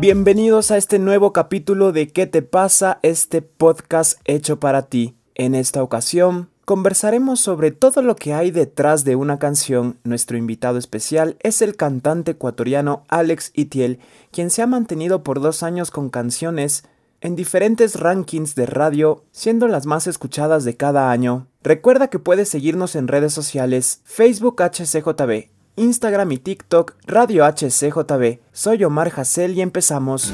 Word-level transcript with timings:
Bienvenidos 0.00 0.70
a 0.70 0.78
este 0.78 0.98
nuevo 0.98 1.34
capítulo 1.34 1.92
de 1.92 2.08
¿Qué 2.08 2.26
te 2.26 2.40
pasa? 2.40 3.00
Este 3.02 3.42
podcast 3.42 4.18
hecho 4.24 4.58
para 4.58 4.86
ti. 4.86 5.14
En 5.34 5.54
esta 5.54 5.82
ocasión 5.82 6.48
conversaremos 6.64 7.38
sobre 7.38 7.70
todo 7.70 8.00
lo 8.00 8.16
que 8.16 8.32
hay 8.32 8.50
detrás 8.50 9.04
de 9.04 9.14
una 9.14 9.38
canción. 9.38 9.98
Nuestro 10.02 10.38
invitado 10.38 10.78
especial 10.78 11.36
es 11.40 11.60
el 11.60 11.76
cantante 11.76 12.30
ecuatoriano 12.30 13.04
Alex 13.08 13.52
Itiel, 13.52 13.98
quien 14.30 14.48
se 14.48 14.62
ha 14.62 14.66
mantenido 14.66 15.22
por 15.22 15.38
dos 15.42 15.62
años 15.62 15.90
con 15.90 16.08
canciones 16.08 16.84
en 17.20 17.36
diferentes 17.36 18.00
rankings 18.00 18.54
de 18.54 18.64
radio, 18.64 19.24
siendo 19.32 19.68
las 19.68 19.84
más 19.84 20.06
escuchadas 20.06 20.64
de 20.64 20.78
cada 20.78 21.10
año. 21.10 21.46
Recuerda 21.62 22.08
que 22.08 22.18
puedes 22.18 22.48
seguirnos 22.48 22.96
en 22.96 23.06
redes 23.06 23.34
sociales, 23.34 24.00
Facebook 24.04 24.62
HCJB, 24.62 25.50
Instagram 25.76 26.32
y 26.32 26.38
TikTok 26.38 26.94
Radio 27.06 27.44
HCJB. 27.44 28.40
Soy 28.52 28.84
Omar 28.84 29.12
Hassel 29.16 29.56
y 29.56 29.60
empezamos. 29.60 30.32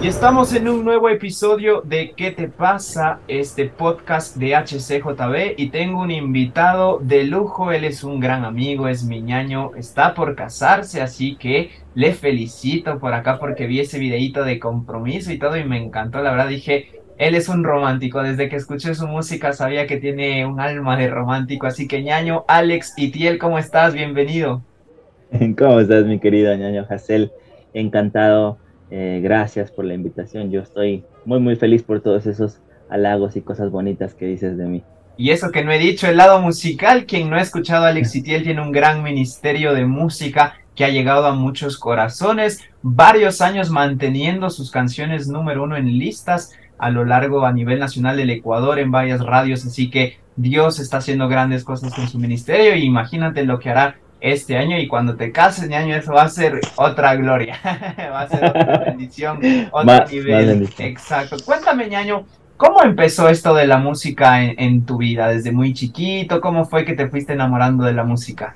Y 0.00 0.06
estamos 0.06 0.52
en 0.54 0.68
un 0.68 0.84
nuevo 0.84 1.08
episodio 1.08 1.80
de 1.80 2.12
¿Qué 2.12 2.30
te 2.30 2.46
pasa? 2.46 3.18
Este 3.26 3.66
podcast 3.66 4.36
de 4.36 4.54
HCJB 4.54 5.54
y 5.56 5.70
tengo 5.70 6.02
un 6.02 6.12
invitado 6.12 7.00
de 7.02 7.24
lujo, 7.24 7.72
él 7.72 7.82
es 7.82 8.04
un 8.04 8.20
gran 8.20 8.44
amigo, 8.44 8.86
es 8.86 9.02
mi 9.02 9.20
ñaño, 9.20 9.72
está 9.74 10.14
por 10.14 10.36
casarse, 10.36 11.02
así 11.02 11.34
que 11.34 11.72
le 11.96 12.14
felicito 12.14 13.00
por 13.00 13.12
acá 13.12 13.40
porque 13.40 13.66
vi 13.66 13.80
ese 13.80 13.98
videito 13.98 14.44
de 14.44 14.60
compromiso 14.60 15.32
y 15.32 15.38
todo 15.38 15.56
y 15.56 15.64
me 15.64 15.82
encantó, 15.82 16.22
la 16.22 16.30
verdad 16.30 16.46
dije, 16.46 16.97
él 17.18 17.34
es 17.34 17.48
un 17.48 17.64
romántico, 17.64 18.22
desde 18.22 18.48
que 18.48 18.56
escuché 18.56 18.94
su 18.94 19.08
música 19.08 19.52
sabía 19.52 19.88
que 19.88 19.96
tiene 19.96 20.46
un 20.46 20.60
alma 20.60 20.96
de 20.96 21.08
romántico, 21.08 21.66
así 21.66 21.88
que 21.88 22.02
ñaño, 22.02 22.44
Alex 22.46 22.94
Itiel, 22.96 23.38
¿cómo 23.38 23.58
estás? 23.58 23.92
Bienvenido. 23.92 24.62
¿Cómo 25.58 25.80
estás 25.80 26.04
mi 26.04 26.20
querido 26.20 26.54
ñaño 26.54 26.86
Hassel? 26.88 27.32
Encantado 27.74 28.58
eh, 28.90 29.20
gracias 29.22 29.72
por 29.72 29.84
la 29.84 29.94
invitación. 29.94 30.52
Yo 30.52 30.60
estoy 30.60 31.04
muy, 31.24 31.40
muy 31.40 31.56
feliz 31.56 31.82
por 31.82 32.00
todos 32.00 32.24
esos 32.26 32.60
halagos 32.88 33.36
y 33.36 33.40
cosas 33.40 33.70
bonitas 33.70 34.14
que 34.14 34.26
dices 34.26 34.56
de 34.56 34.66
mí. 34.66 34.82
Y 35.16 35.30
eso 35.30 35.50
que 35.50 35.64
no 35.64 35.72
he 35.72 35.78
dicho, 35.78 36.06
el 36.06 36.16
lado 36.16 36.40
musical, 36.40 37.04
quien 37.04 37.28
no 37.28 37.36
ha 37.36 37.42
escuchado 37.42 37.84
a 37.84 37.88
Alex 37.88 38.14
Itiel 38.14 38.44
tiene 38.44 38.62
un 38.62 38.70
gran 38.70 39.02
ministerio 39.02 39.74
de 39.74 39.84
música 39.84 40.54
que 40.76 40.84
ha 40.84 40.90
llegado 40.90 41.26
a 41.26 41.34
muchos 41.34 41.76
corazones, 41.76 42.62
varios 42.80 43.40
años 43.40 43.68
manteniendo 43.70 44.48
sus 44.50 44.70
canciones 44.70 45.26
número 45.26 45.64
uno 45.64 45.76
en 45.76 45.98
listas 45.98 46.52
a 46.78 46.90
lo 46.90 47.04
largo 47.04 47.44
a 47.44 47.52
nivel 47.52 47.78
nacional 47.80 48.16
del 48.16 48.30
Ecuador 48.30 48.78
en 48.78 48.90
varias 48.90 49.24
radios, 49.24 49.66
así 49.66 49.90
que 49.90 50.18
Dios 50.36 50.78
está 50.78 50.98
haciendo 50.98 51.28
grandes 51.28 51.64
cosas 51.64 51.92
con 51.94 52.08
su 52.08 52.18
ministerio 52.18 52.76
y 52.76 52.84
imagínate 52.84 53.44
lo 53.44 53.58
que 53.58 53.70
hará 53.70 53.96
este 54.20 54.56
año 54.56 54.78
y 54.78 54.88
cuando 54.88 55.16
te 55.16 55.32
cases, 55.32 55.70
año 55.70 55.94
eso 55.94 56.12
va 56.12 56.22
a 56.22 56.28
ser 56.28 56.60
otra 56.76 57.14
gloria, 57.16 57.56
va 57.64 58.22
a 58.22 58.28
ser 58.28 58.44
otra 58.44 58.78
bendición, 58.86 59.40
otro 59.70 60.06
nivel. 60.10 60.68
Exacto. 60.78 61.36
Cuéntame, 61.44 61.88
ñaño, 61.88 62.24
¿cómo 62.56 62.82
empezó 62.82 63.28
esto 63.28 63.54
de 63.54 63.66
la 63.66 63.78
música 63.78 64.42
en, 64.42 64.84
tu 64.84 64.98
vida? 64.98 65.28
¿Desde 65.28 65.52
muy 65.52 65.72
chiquito? 65.72 66.40
¿Cómo 66.40 66.64
fue 66.64 66.84
que 66.84 66.94
te 66.94 67.08
fuiste 67.08 67.32
enamorando 67.32 67.84
de 67.84 67.92
la 67.92 68.04
música? 68.04 68.54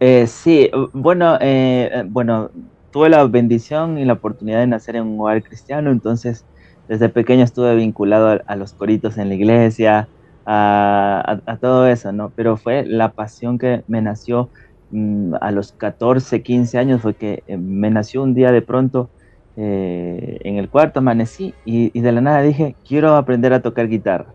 Eh, 0.00 0.26
sí, 0.26 0.70
bueno, 0.92 1.36
eh, 1.40 1.90
eh, 1.92 2.04
bueno, 2.06 2.50
tuve 2.90 3.08
la 3.08 3.24
bendición 3.24 3.98
y 3.98 4.04
la 4.04 4.14
oportunidad 4.14 4.60
de 4.60 4.66
nacer 4.66 4.96
en 4.96 5.04
un 5.06 5.20
hogar 5.20 5.42
cristiano, 5.42 5.90
entonces 5.90 6.44
desde 6.88 7.08
pequeño 7.08 7.44
estuve 7.44 7.74
vinculado 7.76 8.40
a, 8.46 8.56
los 8.56 8.74
coritos 8.74 9.18
en 9.18 9.28
la 9.28 9.34
iglesia, 9.34 10.08
a, 10.46 11.40
a, 11.46 11.56
todo 11.58 11.86
eso, 11.86 12.12
¿no? 12.12 12.32
Pero 12.36 12.56
fue 12.56 12.84
la 12.86 13.12
pasión 13.12 13.58
que 13.58 13.84
me 13.86 14.02
nació 14.02 14.50
Mm, 14.92 15.34
a 15.40 15.50
los 15.52 15.72
14, 15.72 16.42
15 16.42 16.78
años 16.78 17.00
fue 17.00 17.16
que 17.16 17.42
eh, 17.46 17.56
me 17.56 17.90
nació 17.90 18.22
un 18.22 18.34
día 18.34 18.52
de 18.52 18.60
pronto 18.60 19.10
eh, 19.56 20.38
en 20.44 20.56
el 20.58 20.68
cuarto, 20.70 21.00
amanecí 21.00 21.54
y, 21.64 21.98
de 22.00 22.12
la 22.12 22.20
nada 22.20 22.42
dije, 22.42 22.76
quiero 22.86 23.16
aprender 23.16 23.52
a 23.54 23.62
tocar 23.62 23.88
guitarra. 23.88 24.34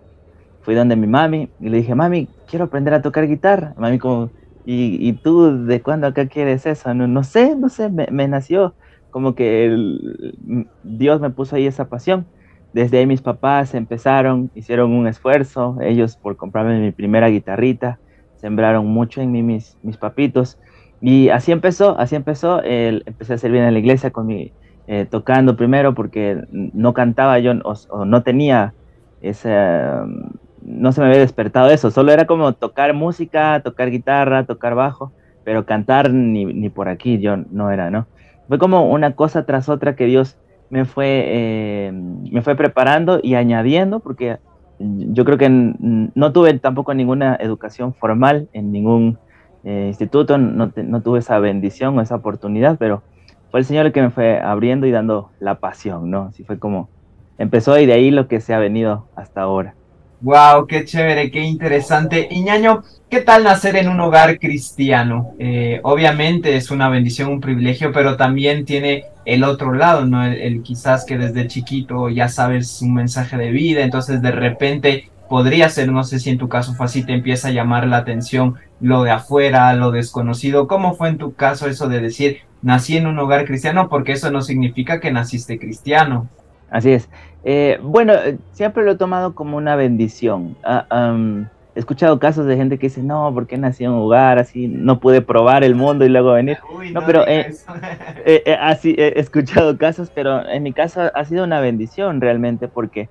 Fui 0.61 0.75
donde 0.75 0.95
mi 0.95 1.07
mami 1.07 1.53
y 1.59 1.69
le 1.69 1.77
dije, 1.77 1.95
mami, 1.95 2.29
quiero 2.47 2.65
aprender 2.65 2.93
a 2.93 3.01
tocar 3.01 3.27
guitarra. 3.27 3.73
Mami 3.77 3.99
como, 3.99 4.31
¿y, 4.65 5.13
tú 5.21 5.65
de 5.65 5.81
cuándo 5.83 6.07
acá 6.07 6.27
quieres 6.27 6.65
eso? 6.65 6.93
No, 6.93 7.07
no 7.07 7.23
sé, 7.23 7.55
no 7.55 7.69
sé, 7.69 7.89
me, 7.89 8.27
nació 8.27 8.75
como 9.09 9.35
que 9.35 9.75
Dios 10.83 11.21
me 11.21 11.29
puso 11.31 11.55
ahí 11.55 11.67
esa 11.67 11.89
pasión. 11.89 12.27
Desde 12.73 12.99
ahí 12.99 13.05
mis 13.05 13.21
papás 13.21 13.73
empezaron, 13.73 14.51
hicieron 14.53 14.91
un 14.91 15.07
esfuerzo, 15.07 15.77
ellos 15.81 16.17
por 16.17 16.35
comprarme 16.35 16.79
mi 16.79 16.91
primera 16.91 17.29
guitarrita 17.29 17.99
sembraron 18.37 18.85
mucho 18.85 19.21
en 19.21 19.31
mí 19.31 19.43
mis, 19.43 19.77
mis 19.83 19.97
papitos. 19.97 20.57
Y 21.01 21.29
así 21.29 21.51
empezó, 21.51 21.99
así 21.99 22.15
empezó. 22.15 22.61
empecé 22.63 23.33
a 23.33 23.37
servir 23.37 23.61
en 23.61 23.73
la 23.73 23.79
iglesia 23.79 24.11
con 24.11 24.27
mi, 24.27 24.51
eh, 24.87 25.05
tocando 25.09 25.55
primero 25.55 25.93
porque 25.93 26.43
no 26.51 26.93
cantaba 26.93 27.39
yo 27.39 27.53
no 27.53 28.23
tenía 28.23 28.73
ese, 29.21 29.53
no 30.61 30.91
se 30.91 31.01
me 31.01 31.07
había 31.07 31.19
despertado 31.19 31.69
eso, 31.69 31.91
solo 31.91 32.11
era 32.11 32.25
como 32.25 32.53
tocar 32.53 32.93
música, 32.93 33.61
tocar 33.63 33.89
guitarra, 33.89 34.45
tocar 34.45 34.75
bajo, 34.75 35.11
pero 35.43 35.65
cantar 35.65 36.13
ni, 36.13 36.45
ni 36.45 36.69
por 36.69 36.87
aquí 36.89 37.19
yo 37.19 37.37
no 37.37 37.71
era, 37.71 37.89
¿no? 37.89 38.07
Fue 38.47 38.57
como 38.57 38.89
una 38.89 39.13
cosa 39.15 39.45
tras 39.45 39.67
otra 39.69 39.95
que 39.95 40.05
Dios 40.05 40.37
me 40.69 40.85
fue, 40.85 41.23
eh, 41.27 41.91
me 41.93 42.41
fue 42.41 42.55
preparando 42.55 43.19
y 43.21 43.35
añadiendo, 43.35 43.99
porque 43.99 44.37
yo 44.79 45.25
creo 45.25 45.37
que 45.37 45.49
no 45.49 46.33
tuve 46.33 46.53
tampoco 46.59 46.93
ninguna 46.93 47.35
educación 47.39 47.93
formal 47.93 48.47
en 48.53 48.71
ningún 48.71 49.17
eh, 49.63 49.85
instituto, 49.87 50.37
no, 50.37 50.71
tuve 51.01 51.19
esa 51.19 51.39
bendición 51.39 51.97
o 51.97 52.01
esa 52.01 52.15
oportunidad, 52.15 52.77
pero 52.77 53.03
fue 53.49 53.61
el 53.61 53.65
Señor 53.65 53.87
el 53.87 53.91
que 53.91 54.01
me 54.01 54.11
fue 54.11 54.39
abriendo 54.39 54.85
y 54.85 54.91
dando 54.91 55.31
la 55.39 55.59
pasión, 55.59 56.11
¿no? 56.11 56.23
Así 56.23 56.43
fue 56.43 56.59
como 56.59 56.89
empezó 57.37 57.77
y 57.79 57.85
de 57.85 57.93
ahí 57.93 58.11
lo 58.11 58.27
que 58.27 58.39
se 58.39 58.53
ha 58.53 58.59
venido 58.59 59.07
hasta 59.15 59.41
ahora. 59.41 59.76
Wow, 60.19 60.65
qué 60.65 60.83
chévere, 60.83 61.29
qué 61.29 61.41
interesante. 61.41 62.27
Y 62.31 62.41
ñaño, 62.41 62.83
¿qué 63.09 63.21
tal 63.21 63.43
nacer 63.43 63.75
en 63.75 63.87
un 63.87 63.99
hogar 63.99 64.39
cristiano? 64.39 65.35
Eh, 65.37 65.79
obviamente 65.83 66.55
es 66.55 66.71
una 66.71 66.89
bendición, 66.89 67.29
un 67.29 67.39
privilegio, 67.39 67.91
pero 67.91 68.17
también 68.17 68.65
tiene 68.65 69.05
el 69.25 69.43
otro 69.43 69.73
lado, 69.73 70.05
¿no? 70.05 70.25
El, 70.25 70.63
quizás 70.63 71.05
que 71.05 71.19
desde 71.19 71.47
chiquito 71.47 72.09
ya 72.09 72.29
sabes 72.29 72.81
un 72.81 72.95
mensaje 72.95 73.37
de 73.37 73.51
vida, 73.51 73.81
entonces 73.81 74.21
de 74.21 74.31
repente 74.31 75.11
podría 75.29 75.69
ser, 75.69 75.91
no 75.91 76.03
sé 76.03 76.19
si 76.19 76.31
en 76.31 76.39
tu 76.39 76.49
caso 76.49 76.73
fue 76.73 76.87
así, 76.87 77.03
te 77.05 77.13
empieza 77.13 77.49
a 77.49 77.51
llamar 77.51 77.85
la 77.85 77.97
atención 77.97 78.55
lo 78.81 79.03
de 79.03 79.11
afuera, 79.11 79.71
lo 79.75 79.91
desconocido. 79.91 80.67
¿Cómo 80.67 80.95
fue 80.95 81.09
en 81.09 81.17
tu 81.19 81.35
caso 81.35 81.67
eso 81.67 81.89
de 81.89 81.99
decir, 82.01 82.39
nací 82.63 82.97
en 82.97 83.05
un 83.05 83.19
hogar 83.19 83.45
cristiano? 83.45 83.87
Porque 83.87 84.13
eso 84.13 84.31
no 84.31 84.41
significa 84.41 84.99
que 84.99 85.11
naciste 85.11 85.59
cristiano. 85.59 86.27
Así 86.69 86.91
es. 86.91 87.09
Eh, 87.49 87.79
bueno, 87.81 88.13
siempre 88.51 88.83
lo 88.83 88.91
he 88.91 88.95
tomado 88.97 89.33
como 89.33 89.55
una 89.55 89.77
bendición. 89.77 90.57
Ah, 90.65 91.15
he 91.73 91.79
escuchado 91.79 92.19
casos 92.19 92.45
de 92.45 92.57
gente 92.57 92.77
que 92.77 92.87
dice, 92.87 93.01
no, 93.01 93.31
porque 93.33 93.57
nací 93.57 93.85
en 93.85 93.91
un 93.91 93.99
hogar 93.99 94.37
así, 94.37 94.67
no 94.67 94.99
pude 94.99 95.21
probar 95.21 95.63
el 95.63 95.73
mundo 95.73 96.03
y 96.03 96.09
luego 96.09 96.33
venir. 96.33 96.57
no, 96.91 97.05
pero 97.05 97.25
eh, 97.27 97.55
eh, 98.25 98.57
así 98.59 98.95
he 98.97 99.17
escuchado 99.17 99.77
casos, 99.77 100.11
pero 100.13 100.45
en 100.45 100.61
mi 100.61 100.73
caso 100.73 101.09
ha 101.13 101.23
sido 101.23 101.45
una 101.45 101.61
bendición 101.61 102.19
realmente 102.19 102.67
porque 102.67 103.07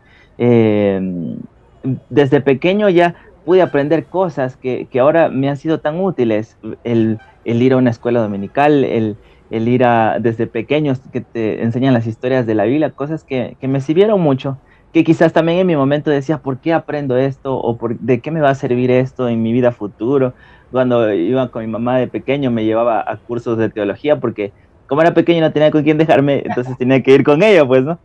desde 2.11 2.43
pequeño 2.43 2.91
ya 2.91 3.15
pude 3.47 3.63
aprender 3.63 4.05
cosas 4.05 4.59
que, 4.59 4.87
que, 4.91 5.01
ahora 5.01 5.31
me 5.31 5.49
han 5.49 5.57
sido 5.57 5.81
tan 5.81 5.99
útiles. 5.99 6.59
El, 6.85 7.21
el 7.47 7.63
ir 7.63 7.73
a 7.73 7.79
una 7.79 7.89
escuela 7.89 8.21
dominical, 8.21 8.85
el, 8.85 9.17
el 9.51 9.69
ir 9.69 9.85
a, 9.85 10.19
desde 10.21 10.47
pequeños 10.47 11.01
que 11.13 11.21
te 11.21 11.63
enseñan 11.63 11.95
las 11.95 12.07
historias 12.07 12.47
de 12.47 12.55
la 12.55 12.65
Biblia, 12.65 12.91
cosas 12.91 13.25
que, 13.25 13.57
me 13.63 13.81
sirvieron 13.81 14.21
mucho, 14.21 14.59
que 14.93 15.05
quizás 15.05 15.33
también 15.33 15.59
en 15.59 15.67
mi 15.67 15.77
momento 15.77 16.11
decía, 16.11 16.39
¿por 16.39 16.59
qué 16.59 16.73
aprendo 16.73 17.17
esto? 17.17 17.57
¿O 17.57 17.77
por, 17.77 17.99
de 17.99 18.21
qué 18.21 18.31
me 18.31 18.41
va 18.41 18.51
a 18.51 18.55
servir 18.55 18.91
esto 18.91 19.29
en 19.29 19.43
mi 19.43 19.53
vida 19.53 19.73
futuro? 19.73 20.33
Cuando 20.73 21.13
iba 21.13 21.49
con 21.51 21.65
mi 21.65 21.71
mamá 21.71 21.99
de 21.99 22.09
pequeño 22.09 22.51
me 22.51 22.65
llevaba 22.65 23.05
a 23.07 23.17
cursos 23.17 23.57
de 23.59 23.69
teología 23.69 24.19
porque 24.19 24.53
como 24.87 25.03
era 25.03 25.15
pequeño 25.15 25.41
no 25.41 25.53
tenía 25.53 25.71
con 25.71 25.83
quién 25.83 25.99
dejarme, 25.99 26.43
entonces 26.47 26.77
tenía 26.79 27.03
que 27.03 27.15
ir 27.15 27.25
con 27.25 27.43
ella, 27.43 27.65
pues, 27.67 27.85
¿no? 27.85 27.99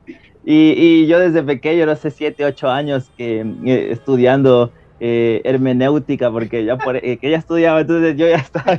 Y, 0.43 0.73
y 0.75 1.07
yo 1.07 1.19
desde 1.19 1.43
pequeño, 1.43 1.85
no 1.85 1.95
sé, 1.95 2.09
siete, 2.09 2.43
ocho 2.45 2.69
años 2.69 3.11
que 3.15 3.41
eh, 3.41 3.91
estudiando 3.91 4.71
eh, 5.03 5.41
hermenéutica, 5.45 6.29
porque 6.29 6.63
ya 6.63 6.77
por, 6.77 6.95
eh, 6.95 7.17
que 7.17 7.29
ella 7.29 7.39
estudiaba, 7.39 7.81
entonces 7.81 8.15
yo 8.15 8.27
ya 8.27 8.35
estaba. 8.35 8.77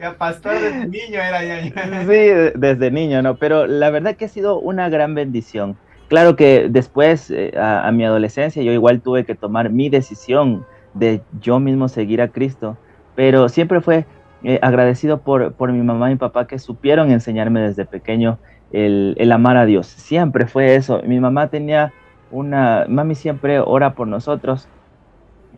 ya 0.00 0.18
pastor 0.18 0.54
desde 0.54 0.88
niño 0.88 1.20
era 1.20 1.44
ya. 1.44 1.62
sí, 1.62 2.50
desde 2.58 2.90
niño, 2.90 3.22
¿no? 3.22 3.36
Pero 3.36 3.68
la 3.68 3.90
verdad 3.90 4.16
que 4.16 4.24
ha 4.24 4.28
sido 4.28 4.58
una 4.58 4.88
gran 4.88 5.14
bendición. 5.14 5.76
Claro 6.08 6.34
que 6.34 6.66
después, 6.68 7.30
eh, 7.30 7.52
a, 7.56 7.88
mi 7.92 8.04
adolescencia, 8.04 8.60
yo 8.64 8.72
igual 8.72 9.02
tuve 9.02 9.24
que 9.24 9.36
tomar 9.36 9.70
mi 9.70 9.88
decisión 9.88 10.66
de 10.94 11.22
yo 11.40 11.60
mismo 11.60 11.88
seguir 11.88 12.20
a 12.22 12.28
Cristo, 12.28 12.76
pero 13.14 13.48
siempre 13.48 13.80
fue 13.80 14.04
agradecido 14.62 15.20
por, 15.20 15.52
por 15.52 15.70
mi 15.70 15.80
mamá 15.80 16.08
y 16.08 16.14
mi 16.14 16.18
papá 16.18 16.48
que 16.48 16.58
supieron 16.58 17.12
enseñarme 17.12 17.60
desde 17.60 17.84
pequeño 17.84 18.40
el, 18.72 19.14
el 19.16 19.30
amar 19.30 19.56
a 19.56 19.64
Dios. 19.64 19.86
Siempre 19.86 20.48
fue 20.48 20.74
eso. 20.74 21.00
Mi 21.06 21.20
mamá 21.20 21.50
tenía 21.50 21.92
una, 22.32 22.84
mami 22.88 23.14
siempre 23.14 23.60
ora 23.60 23.94
por 23.94 24.08
nosotros 24.08 24.68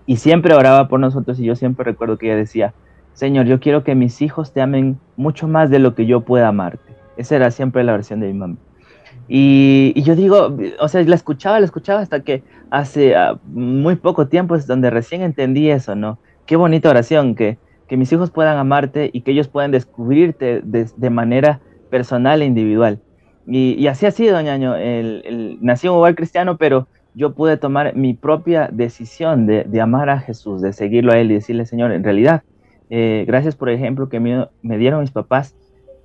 y 0.07 0.17
siempre 0.17 0.55
oraba 0.55 0.89
por 0.89 1.01
nosotros 1.01 1.39
y 1.39 1.45
yo 1.45 1.57
siempre 1.57 1.85
recuerdo 1.85 2.19
que 2.19 2.27
ella 2.27 2.37
decía, 2.37 2.75
Señor, 3.15 3.47
yo 3.47 3.61
quiero 3.61 3.85
que 3.85 3.95
mis 3.95 4.21
hijos 4.23 4.53
te 4.53 4.61
amen 4.61 4.99
mucho 5.17 5.49
más 5.49 5.71
de 5.71 5.79
lo 5.79 5.95
que 5.95 6.07
yo 6.07 6.23
pueda 6.23 6.49
amarte. 6.49 6.93
Esa 7.17 7.37
era 7.37 7.51
siempre 7.51 7.85
la 7.85 7.93
versión 7.93 8.21
de 8.21 8.27
mi 8.27 8.35
mamá. 8.35 8.57
Y, 9.29 10.03
yo 10.03 10.17
digo, 10.17 10.57
o 10.81 10.89
sea, 10.89 11.03
la 11.05 11.15
escuchaba, 11.15 11.59
la 11.59 11.65
escuchaba 11.65 12.01
hasta 12.01 12.21
que 12.21 12.43
hace 12.71 13.17
ah, 13.17 13.39
muy 13.47 13.97
poco 13.97 14.27
tiempo 14.27 14.55
es 14.55 14.67
donde 14.67 14.91
recién 14.91 15.23
entendí 15.23 15.71
eso, 15.71 15.95
¿no? 15.95 16.19
Qué 16.45 16.57
bonita 16.57 16.91
oración, 16.91 17.35
que, 17.35 17.57
que 17.89 17.97
mis 17.97 18.13
hijos 18.13 18.31
puedan 18.31 18.59
amarte 18.59 19.11
y 19.13 19.23
que 19.23 19.31
ellos 19.31 19.49
puedan 19.49 19.71
descubrirte 19.71 20.61
de, 20.63 21.11
manera 21.11 21.61
personal 21.91 22.43
e 22.43 22.47
individual. 22.47 23.01
Y, 23.47 23.87
así 23.87 24.05
ha 24.05 24.11
sido, 24.11 24.41
ñaño. 24.43 24.75
El, 24.75 25.23
el, 25.25 25.59
nací 25.61 25.87
en 25.87 25.93
un 25.93 26.01
hogar 26.01 26.15
cristiano, 26.17 26.59
pero 26.59 26.87
yo 27.15 27.35
pude 27.35 27.57
tomar 27.57 27.95
mi 27.95 28.15
propia 28.15 28.69
decisión 28.73 29.47
de, 29.47 29.65
de, 29.65 29.81
amar 29.81 30.11
a 30.11 30.21
Jesús, 30.21 30.61
de 30.61 30.73
seguirlo 30.73 31.13
a 31.13 31.19
Él 31.19 31.31
y 31.31 31.35
decirle, 31.35 31.67
Señor, 31.67 31.93
en 31.93 32.05
realidad, 32.05 32.43
eh, 32.91 33.25
gracias 33.27 33.57
por 33.57 33.69
el 33.69 33.77
ejemplo 33.77 34.09
que 34.09 34.21
me, 34.21 34.49
me, 34.63 34.79
dieron 34.79 35.01
mis 35.01 35.11
papás, 35.11 35.57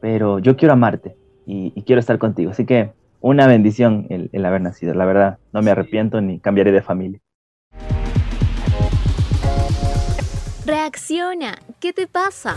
pero 0.02 0.40
yo 0.40 0.56
quiero 0.56 0.74
amarte 0.74 1.16
y, 1.46 1.74
y 1.76 1.84
quiero 1.84 2.00
estar 2.00 2.18
contigo. 2.18 2.52
Así 2.52 2.66
que 2.66 2.92
una 3.22 3.48
bendición 3.48 4.08
el, 4.10 4.46
haber 4.46 4.62
nacido, 4.62 4.94
la 4.94 5.06
verdad, 5.06 5.40
no 5.52 5.62
me 5.62 5.72
arrepiento 5.72 6.22
ni 6.22 6.40
cambiaré 6.40 6.72
de 6.72 6.82
familia. 6.82 7.20
Reacciona, 10.66 11.58
¿qué 11.80 11.94
te 11.94 12.08
pasa? 12.08 12.56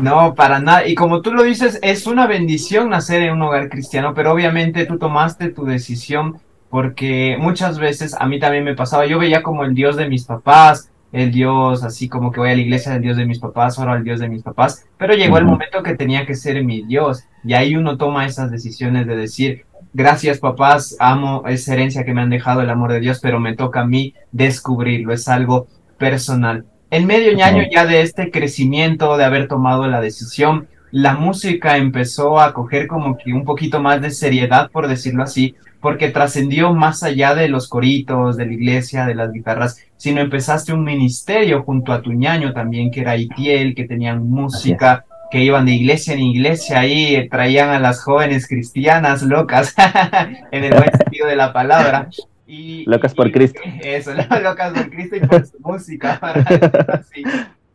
No, 0.00 0.34
para 0.34 0.58
nada. 0.60 0.86
Y 0.86 0.94
como 0.94 1.22
tú 1.22 1.32
lo 1.32 1.42
dices, 1.42 1.78
es 1.82 2.06
una 2.06 2.26
bendición 2.26 2.90
nacer 2.90 3.22
en 3.22 3.32
un 3.32 3.42
hogar 3.42 3.68
cristiano, 3.68 4.12
pero 4.14 4.32
obviamente 4.32 4.84
tú 4.86 4.98
tomaste 4.98 5.48
tu 5.50 5.64
decisión 5.64 6.38
porque 6.68 7.36
muchas 7.38 7.78
veces 7.78 8.14
a 8.18 8.26
mí 8.26 8.38
también 8.38 8.64
me 8.64 8.74
pasaba, 8.74 9.06
yo 9.06 9.18
veía 9.18 9.42
como 9.42 9.64
el 9.64 9.74
Dios 9.74 9.96
de 9.96 10.08
mis 10.08 10.24
papás, 10.24 10.90
el 11.12 11.30
Dios, 11.30 11.82
así 11.84 12.08
como 12.08 12.30
que 12.30 12.40
voy 12.40 12.50
a 12.50 12.54
la 12.54 12.60
iglesia 12.60 12.92
del 12.92 13.02
Dios 13.02 13.16
de 13.16 13.24
mis 13.24 13.38
papás, 13.38 13.78
oro 13.78 13.92
al 13.92 14.04
Dios 14.04 14.20
de 14.20 14.28
mis 14.28 14.42
papás, 14.42 14.84
pero 14.98 15.14
llegó 15.14 15.38
el 15.38 15.44
momento 15.44 15.82
que 15.82 15.94
tenía 15.94 16.26
que 16.26 16.34
ser 16.34 16.62
mi 16.64 16.82
Dios 16.82 17.24
y 17.44 17.54
ahí 17.54 17.76
uno 17.76 17.96
toma 17.96 18.26
esas 18.26 18.50
decisiones 18.50 19.06
de 19.06 19.16
decir, 19.16 19.64
gracias 19.94 20.38
papás, 20.38 20.96
amo 20.98 21.44
esa 21.46 21.72
herencia 21.72 22.04
que 22.04 22.12
me 22.12 22.20
han 22.20 22.30
dejado 22.30 22.60
el 22.60 22.70
amor 22.70 22.92
de 22.92 23.00
Dios, 23.00 23.20
pero 23.22 23.40
me 23.40 23.54
toca 23.54 23.80
a 23.80 23.86
mí 23.86 24.14
descubrirlo, 24.32 25.12
es 25.12 25.28
algo 25.28 25.68
personal. 25.96 26.66
En 26.96 27.06
medio 27.06 27.44
año 27.44 27.62
ya 27.70 27.84
de 27.84 28.00
este 28.00 28.30
crecimiento, 28.30 29.18
de 29.18 29.24
haber 29.26 29.48
tomado 29.48 29.86
la 29.86 30.00
decisión, 30.00 30.66
la 30.90 31.12
música 31.12 31.76
empezó 31.76 32.40
a 32.40 32.54
coger 32.54 32.86
como 32.86 33.18
que 33.18 33.34
un 33.34 33.44
poquito 33.44 33.82
más 33.82 34.00
de 34.00 34.10
seriedad, 34.10 34.70
por 34.70 34.88
decirlo 34.88 35.22
así, 35.22 35.54
porque 35.82 36.08
trascendió 36.08 36.72
más 36.72 37.02
allá 37.02 37.34
de 37.34 37.50
los 37.50 37.68
coritos, 37.68 38.38
de 38.38 38.46
la 38.46 38.52
iglesia, 38.54 39.04
de 39.04 39.14
las 39.14 39.30
guitarras, 39.30 39.84
sino 39.98 40.22
empezaste 40.22 40.72
un 40.72 40.84
ministerio 40.84 41.64
junto 41.64 41.92
a 41.92 42.00
tu 42.00 42.14
ñaño 42.14 42.54
también, 42.54 42.90
que 42.90 43.02
era 43.02 43.18
Itiel, 43.18 43.74
que 43.74 43.84
tenían 43.84 44.26
música, 44.26 45.04
que 45.30 45.44
iban 45.44 45.66
de 45.66 45.72
iglesia 45.72 46.14
en 46.14 46.20
iglesia 46.20 46.80
ahí, 46.80 47.28
traían 47.28 47.68
a 47.68 47.78
las 47.78 48.02
jóvenes 48.02 48.48
cristianas 48.48 49.20
locas, 49.20 49.74
en 50.50 50.64
el 50.64 50.72
buen 50.72 50.96
sentido 50.96 51.26
de 51.26 51.36
la 51.36 51.52
palabra. 51.52 52.08
Y, 52.46 52.84
locas 52.84 53.14
por 53.14 53.30
Cristo. 53.32 53.60
Eso, 53.82 54.12
locas 54.42 54.72
por 54.72 54.90
Cristo 54.90 55.16
y 55.16 55.20
por 55.20 55.46
su 55.46 55.58
música, 55.60 56.20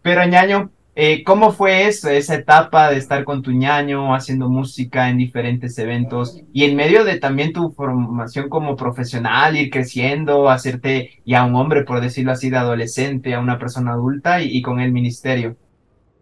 Pero 0.01 0.25
ñaño, 0.25 0.71
eh, 0.93 1.23
¿Cómo 1.23 1.53
fue 1.53 1.87
eso, 1.87 2.09
esa 2.09 2.35
etapa 2.35 2.89
de 2.89 2.97
estar 2.97 3.23
con 3.23 3.41
tu 3.41 3.51
ñaño, 3.51 4.13
haciendo 4.13 4.49
música 4.49 5.09
en 5.09 5.17
diferentes 5.17 5.77
eventos 5.79 6.41
y 6.51 6.65
en 6.65 6.75
medio 6.75 7.05
de 7.05 7.17
también 7.17 7.53
tu 7.53 7.71
formación 7.71 8.49
como 8.49 8.75
profesional, 8.75 9.55
ir 9.55 9.69
creciendo, 9.69 10.49
hacerte 10.49 11.21
ya 11.25 11.45
un 11.45 11.55
hombre, 11.55 11.85
por 11.85 12.01
decirlo 12.01 12.33
así, 12.33 12.49
de 12.49 12.57
adolescente 12.57 13.33
a 13.33 13.39
una 13.39 13.57
persona 13.57 13.91
adulta 13.91 14.41
y, 14.41 14.61
con 14.61 14.81
el 14.81 14.91
ministerio? 14.91 15.55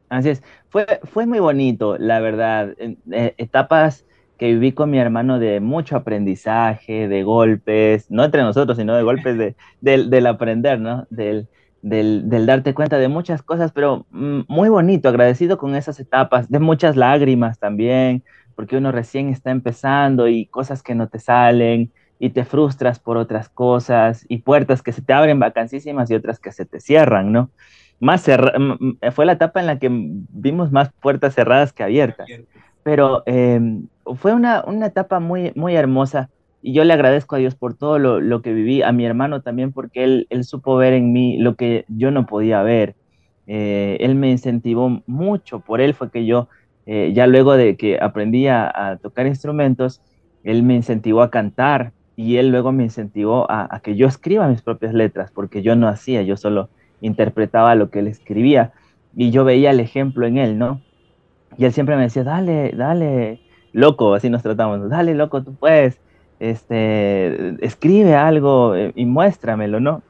Así 0.07 0.29
es, 0.29 0.43
fue, 0.69 0.85
fue 1.03 1.25
muy 1.25 1.39
bonito, 1.39 1.97
la 1.97 2.19
verdad. 2.19 2.75
Eh, 2.79 3.33
etapas 3.37 4.05
que 4.39 4.47
viví 4.47 4.71
con 4.71 4.89
mi 4.89 4.97
hermano 4.97 5.37
de 5.37 5.59
mucho 5.59 5.97
aprendizaje, 5.97 7.07
de 7.09 7.23
golpes, 7.23 8.09
no 8.09 8.23
entre 8.23 8.41
nosotros, 8.41 8.77
sino 8.77 8.95
de 8.95 9.03
golpes 9.03 9.37
de, 9.37 9.55
del, 9.81 10.09
del 10.09 10.25
aprender, 10.27 10.79
¿no? 10.79 11.05
Del, 11.09 11.49
del, 11.81 12.45
darte 12.45 12.73
cuenta 12.73 12.97
de 12.97 13.09
muchas 13.09 13.43
cosas, 13.43 13.73
pero 13.73 14.05
mm, 14.11 14.41
muy 14.47 14.69
bonito, 14.69 15.09
agradecido 15.09 15.57
con 15.57 15.75
esas 15.75 15.99
etapas, 15.99 16.49
de 16.49 16.59
muchas 16.59 16.95
lágrimas 16.95 17.59
también, 17.59 18.23
porque 18.55 18.77
uno 18.77 18.91
recién 18.93 19.29
está 19.29 19.51
empezando 19.51 20.27
y 20.29 20.45
cosas 20.45 20.83
que 20.83 20.95
no 20.95 21.09
te 21.09 21.19
salen 21.19 21.91
y 22.17 22.31
te 22.31 22.45
frustras 22.45 22.99
por 22.99 23.17
otras 23.17 23.49
cosas 23.49 24.25
y 24.29 24.39
puertas 24.39 24.81
que 24.81 24.93
se 24.93 25.01
te 25.01 25.13
abren 25.13 25.39
vacancísimas 25.39 26.09
y 26.11 26.15
otras 26.15 26.39
que 26.39 26.51
se 26.51 26.65
te 26.65 26.79
cierran, 26.79 27.31
¿no? 27.31 27.49
Más 27.99 28.25
fue 29.11 29.25
la 29.25 29.33
etapa 29.33 29.59
en 29.59 29.65
la 29.65 29.79
que 29.79 29.89
vimos 29.91 30.71
más 30.71 30.91
puertas 31.01 31.35
cerradas 31.35 31.73
que 31.73 31.83
abiertas, 31.83 32.29
pero 32.83 33.23
em, 33.25 33.87
fue 34.15 34.33
una, 34.33 34.63
una 34.65 34.87
etapa 34.87 35.19
muy, 35.19 35.51
muy 35.55 35.75
hermosa 35.75 36.29
y 36.61 36.73
yo 36.73 36.83
le 36.83 36.93
agradezco 36.93 37.35
a 37.35 37.39
Dios 37.39 37.55
por 37.55 37.73
todo 37.73 37.99
lo, 37.99 38.41
que 38.41 38.53
viví, 38.53 38.81
a 38.81 38.91
mi 38.91 39.05
hermano 39.05 39.41
también, 39.41 39.71
porque 39.71 40.03
él, 40.03 40.27
él, 40.29 40.43
supo 40.43 40.75
ver 40.75 40.93
en 40.93 41.13
mí 41.13 41.37
lo 41.37 41.55
que 41.55 41.85
yo 41.87 42.11
no 42.11 42.25
podía 42.25 42.61
ver. 42.63 42.95
Eh, 43.47 43.97
él 44.01 44.15
me 44.15 44.29
incentivó 44.29 45.01
mucho, 45.07 45.61
por 45.61 45.79
él 45.79 45.93
fue 45.93 46.11
que 46.11 46.25
yo, 46.25 46.49
eh, 46.85 47.13
ya 47.13 47.27
luego 47.27 47.55
de 47.55 47.77
que 47.77 47.97
aprendí 48.01 48.47
a, 48.47 48.99
tocar 49.01 49.25
instrumentos, 49.25 50.01
él 50.43 50.63
me 50.63 50.75
incentivó 50.75 51.21
a 51.21 51.31
cantar 51.31 51.93
y 52.15 52.35
él 52.37 52.49
luego 52.49 52.71
me 52.73 52.83
incentivó 52.83 53.49
a, 53.49 53.73
a, 53.73 53.79
que 53.79 53.95
yo 53.95 54.07
escriba 54.07 54.47
mis 54.47 54.61
propias 54.61 54.93
letras, 54.93 55.31
porque 55.31 55.61
yo 55.61 55.75
no 55.75 55.87
hacía, 55.87 56.23
yo 56.23 56.35
solo 56.35 56.69
interpretaba 57.01 57.75
lo 57.75 57.89
que 57.89 57.99
él 57.99 58.07
escribía 58.07 58.73
y 59.15 59.31
yo 59.31 59.45
veía 59.45 59.71
el 59.71 59.79
ejemplo 59.79 60.27
en 60.27 60.37
él, 60.37 60.57
¿no? 60.57 60.81
Y 61.57 61.65
él 61.65 61.71
siempre 61.71 61.95
me 61.95 62.03
decía, 62.03 62.23
dale, 62.23 62.73
dale, 62.75 63.39
loco, 63.73 64.13
así 64.13 64.29
nos 64.29 64.43
tratamos, 64.43 64.89
dale, 64.89 65.15
loco, 65.15 65.43
tú 65.43 65.53
puedes 65.55 65.99
este, 66.39 67.65
escribe 67.65 68.15
algo 68.15 68.75
eh, 68.75 68.93
y 68.95 69.05
muéstramelo, 69.05 69.79
¿no? 69.79 70.01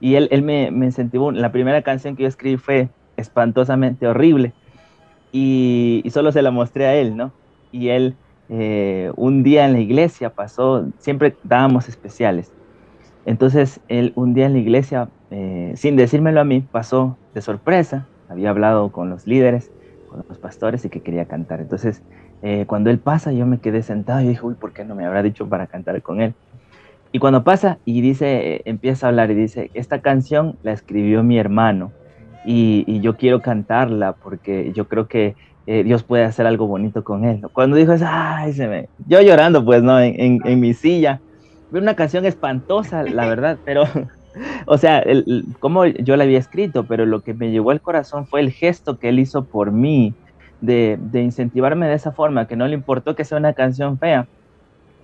Y 0.00 0.14
él, 0.14 0.28
él 0.30 0.42
me, 0.42 0.70
me, 0.70 0.86
incentivó, 0.86 1.32
la 1.32 1.50
primera 1.50 1.82
canción 1.82 2.14
que 2.14 2.22
yo 2.22 2.28
escribí 2.28 2.56
fue 2.56 2.88
espantosamente 3.16 4.06
horrible 4.06 4.52
y, 5.32 6.04
solo 6.10 6.30
se 6.32 6.42
la 6.42 6.50
mostré 6.50 6.86
a 6.86 6.94
él, 6.94 7.16
¿no? 7.16 7.32
Y 7.72 7.88
él 7.88 8.14
eh, 8.48 9.12
un 9.16 9.42
día 9.42 9.64
en 9.64 9.72
la 9.72 9.80
iglesia 9.80 10.30
pasó, 10.30 10.86
siempre 10.98 11.36
dábamos 11.42 11.88
especiales. 11.88 12.52
Entonces 13.26 13.80
él 13.88 14.12
un 14.14 14.34
día 14.34 14.46
en 14.46 14.52
la 14.52 14.58
iglesia, 14.58 15.08
eh, 15.30 15.72
sin 15.76 15.96
decírmelo 15.96 16.40
a 16.40 16.44
mí, 16.44 16.60
pasó 16.60 17.16
de 17.34 17.42
sorpresa, 17.42 18.06
había 18.28 18.50
hablado 18.50 18.90
con 18.90 19.10
los 19.10 19.26
líderes, 19.26 19.70
con 20.08 20.24
los 20.28 20.38
pastores 20.38 20.84
y 20.84 20.90
que 20.90 21.00
quería 21.00 21.26
cantar. 21.26 21.60
Entonces 21.60 22.02
eh, 22.42 22.64
cuando 22.66 22.90
él 22.90 22.98
pasa, 22.98 23.32
yo 23.32 23.46
me 23.46 23.58
quedé 23.58 23.82
sentado 23.82 24.20
y 24.20 24.28
dije, 24.28 24.44
uy, 24.44 24.54
¿por 24.54 24.72
qué 24.72 24.84
no 24.84 24.94
me 24.94 25.04
habrá 25.04 25.22
dicho 25.22 25.48
para 25.48 25.66
cantar 25.66 26.00
con 26.02 26.20
él? 26.20 26.34
Y 27.10 27.18
cuando 27.18 27.42
pasa 27.42 27.78
y 27.84 28.00
dice, 28.00 28.54
eh, 28.54 28.62
empieza 28.64 29.06
a 29.06 29.08
hablar 29.08 29.30
y 29.30 29.34
dice, 29.34 29.70
esta 29.74 30.00
canción 30.00 30.56
la 30.62 30.72
escribió 30.72 31.22
mi 31.22 31.38
hermano 31.38 31.92
y, 32.44 33.00
yo 33.00 33.16
quiero 33.16 33.40
cantarla 33.40 34.12
porque 34.12 34.72
yo 34.74 34.86
creo 34.88 35.08
que 35.08 35.34
eh, 35.66 35.82
Dios 35.84 36.02
puede 36.02 36.24
hacer 36.24 36.46
algo 36.46 36.66
bonito 36.66 37.04
con 37.04 37.24
él. 37.24 37.42
Cuando 37.52 37.76
dijo 37.76 37.92
eso, 37.92 38.06
ay, 38.08 38.54
me... 38.58 38.88
Yo 39.06 39.20
llorando, 39.20 39.64
pues, 39.64 39.82
¿no? 39.82 40.00
En, 40.00 40.40
en, 40.44 40.60
mi 40.60 40.74
silla. 40.74 41.20
Fue 41.70 41.80
una 41.80 41.94
canción 41.94 42.24
espantosa, 42.24 43.02
la 43.02 43.26
verdad, 43.26 43.58
pero, 43.64 43.84
o 44.66 44.78
sea, 44.78 45.00
el, 45.00 45.44
como 45.60 45.86
yo 45.86 46.16
la 46.16 46.24
había 46.24 46.38
escrito, 46.38 46.84
pero 46.84 47.04
lo 47.04 47.20
que 47.20 47.34
me 47.34 47.50
llegó 47.50 47.70
al 47.70 47.80
corazón 47.80 48.26
fue 48.26 48.40
el 48.40 48.50
gesto 48.50 48.98
que 48.98 49.08
él 49.10 49.18
hizo 49.18 49.44
por 49.44 49.72
mí 49.72 50.14
de, 50.60 50.98
incentivarme 51.12 51.86
de 51.86 51.94
esa 51.94 52.12
forma, 52.12 52.46
que 52.46 52.56
no 52.56 52.66
le 52.66 52.74
importó 52.74 53.14
que 53.14 53.24
sea 53.24 53.38
una 53.38 53.52
canción 53.52 53.98
fea, 53.98 54.26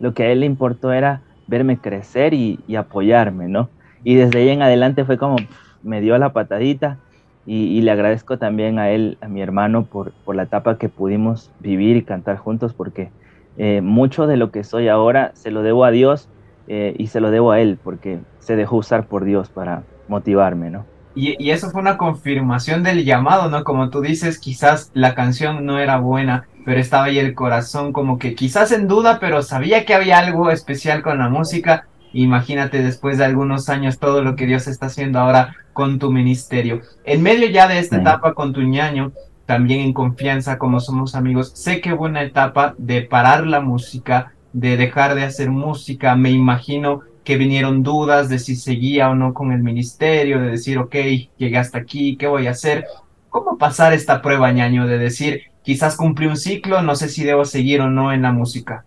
lo 0.01 0.15
que 0.15 0.25
a 0.25 0.31
él 0.31 0.41
le 0.41 0.47
importó 0.47 0.93
era 0.93 1.23
verme 1.47 1.79
crecer 1.79 2.35
y, 2.35 2.59
apoyarme, 2.77 3.49
¿no? 3.49 3.69
Y 4.03 4.17
desde 4.17 4.41
ahí 4.41 4.49
en 4.51 4.63
adelante 4.63 5.05
fue 5.05 5.19
como, 5.19 5.37
me 5.83 6.01
dio 6.01 6.17
la 6.19 6.33
patadita 6.33 6.99
y, 7.47 7.81
le 7.83 7.91
agradezco 7.91 8.39
también 8.39 8.79
a 8.79 8.91
él, 8.91 9.19
a 9.21 9.29
mi 9.29 9.43
hermano, 9.43 9.85
por, 9.85 10.13
por, 10.25 10.35
la 10.35 10.45
etapa 10.45 10.79
que 10.79 10.89
pudimos 10.89 11.51
vivir 11.61 11.97
y 11.97 12.03
cantar 12.03 12.39
juntos, 12.39 12.75
porque 12.75 13.11
eh, 13.57 13.81
mucho 13.83 14.27
de 14.27 14.37
lo 14.37 14.51
que 14.51 14.65
soy 14.65 14.89
ahora 14.89 15.31
se 15.35 15.51
lo 15.51 15.63
debo 15.63 15.85
a 15.85 15.93
Dios 15.93 16.29
eh, 16.67 16.95
y 16.99 17.07
se 17.07 17.21
lo 17.21 17.31
debo 17.31 17.53
a 17.53 17.61
él, 17.61 17.79
porque 17.83 18.19
se 18.41 18.57
dejó 18.57 18.77
usar 18.77 19.07
por 19.07 19.25
Dios 19.25 19.49
para 19.49 19.85
motivarme, 20.09 20.71
¿no? 20.71 20.87
Y, 21.15 21.51
eso 21.51 21.71
fue 21.71 21.81
una 21.81 21.97
confirmación 21.97 22.83
del 22.83 23.05
llamado, 23.05 23.49
¿no? 23.49 23.65
Como 23.65 23.91
tú 23.91 24.01
dices, 24.01 24.39
quizás 24.39 24.91
la 24.95 25.15
canción 25.15 25.65
no 25.65 25.79
era 25.79 25.99
buena, 25.99 26.47
pero 26.65 26.81
estaba 26.81 27.05
ahí 27.05 27.19
el 27.19 27.35
corazón 27.35 27.93
como 27.93 28.19
que 28.19 28.35
quizás 28.35 28.73
en 28.73 28.89
duda, 28.89 29.19
pero 29.21 29.43
sabía 29.43 29.85
que 29.85 29.95
había 29.95 30.19
algo 30.19 30.51
especial 30.51 31.03
con 31.03 31.19
la 31.19 31.29
música. 31.29 31.87
Imagínate 32.13 32.83
después 32.83 33.19
de 33.19 33.25
algunos 33.25 33.69
años 33.69 33.99
todo 33.99 34.23
lo 34.23 34.37
que 34.37 34.47
Dios 34.47 34.67
está 34.67 34.87
haciendo 34.87 35.19
ahora 35.19 35.57
con 35.73 35.99
tu 35.99 36.11
ministerio. 36.11 36.81
En 37.05 37.23
medio 37.23 37.49
ya 37.49 37.69
de 37.69 37.79
esta 37.79 37.97
etapa 37.97 38.35
con 38.35 38.53
tu 38.53 38.63
ñaño, 38.63 39.13
también 39.47 39.81
en 39.81 39.93
confianza 39.93 40.59
como 40.59 40.81
somos 40.81 41.15
amigos, 41.15 41.53
sé 41.55 41.81
que 41.81 41.93
hubo 41.93 42.05
una 42.05 42.23
etapa 42.23 42.75
de 42.79 43.03
parar 43.03 43.47
la 43.47 43.61
música 43.61 44.33
de 44.55 44.77
dejar 44.77 45.17
de 45.17 45.25
hacer 45.25 45.51
música, 45.51 46.15
me 46.15 46.31
imagino 46.31 47.01
que 47.25 47.37
vinieron 47.37 47.83
dudas 47.83 48.29
de 48.29 48.39
si 48.39 48.55
seguía 48.55 49.11
o 49.11 49.15
no 49.15 49.33
con 49.33 49.51
el 49.53 49.63
ministerio, 49.63 50.41
de 50.41 50.51
decir, 50.51 50.79
ok, 50.79 50.95
llegué 51.37 51.57
hasta 51.57 51.79
aquí, 51.79 52.17
¿qué 52.17 52.27
voy 52.27 52.47
a 52.47 52.51
hacer? 52.51 52.87
¿Cómo 53.31 53.59
pasar 53.59 53.93
esta 53.93 54.23
prueba, 54.23 54.53
ñaño, 54.53 54.87
de 54.87 54.99
decir, 54.99 55.43
quizás 55.63 55.97
cumplí 55.97 56.27
un 56.27 56.37
ciclo, 56.37 56.83
no 56.83 56.95
sé 56.95 57.09
si 57.09 57.25
debo 57.25 57.45
seguir 57.45 57.81
o 57.81 57.91
no 57.91 58.13
en 58.13 58.23
la 58.23 58.33
música? 58.33 58.85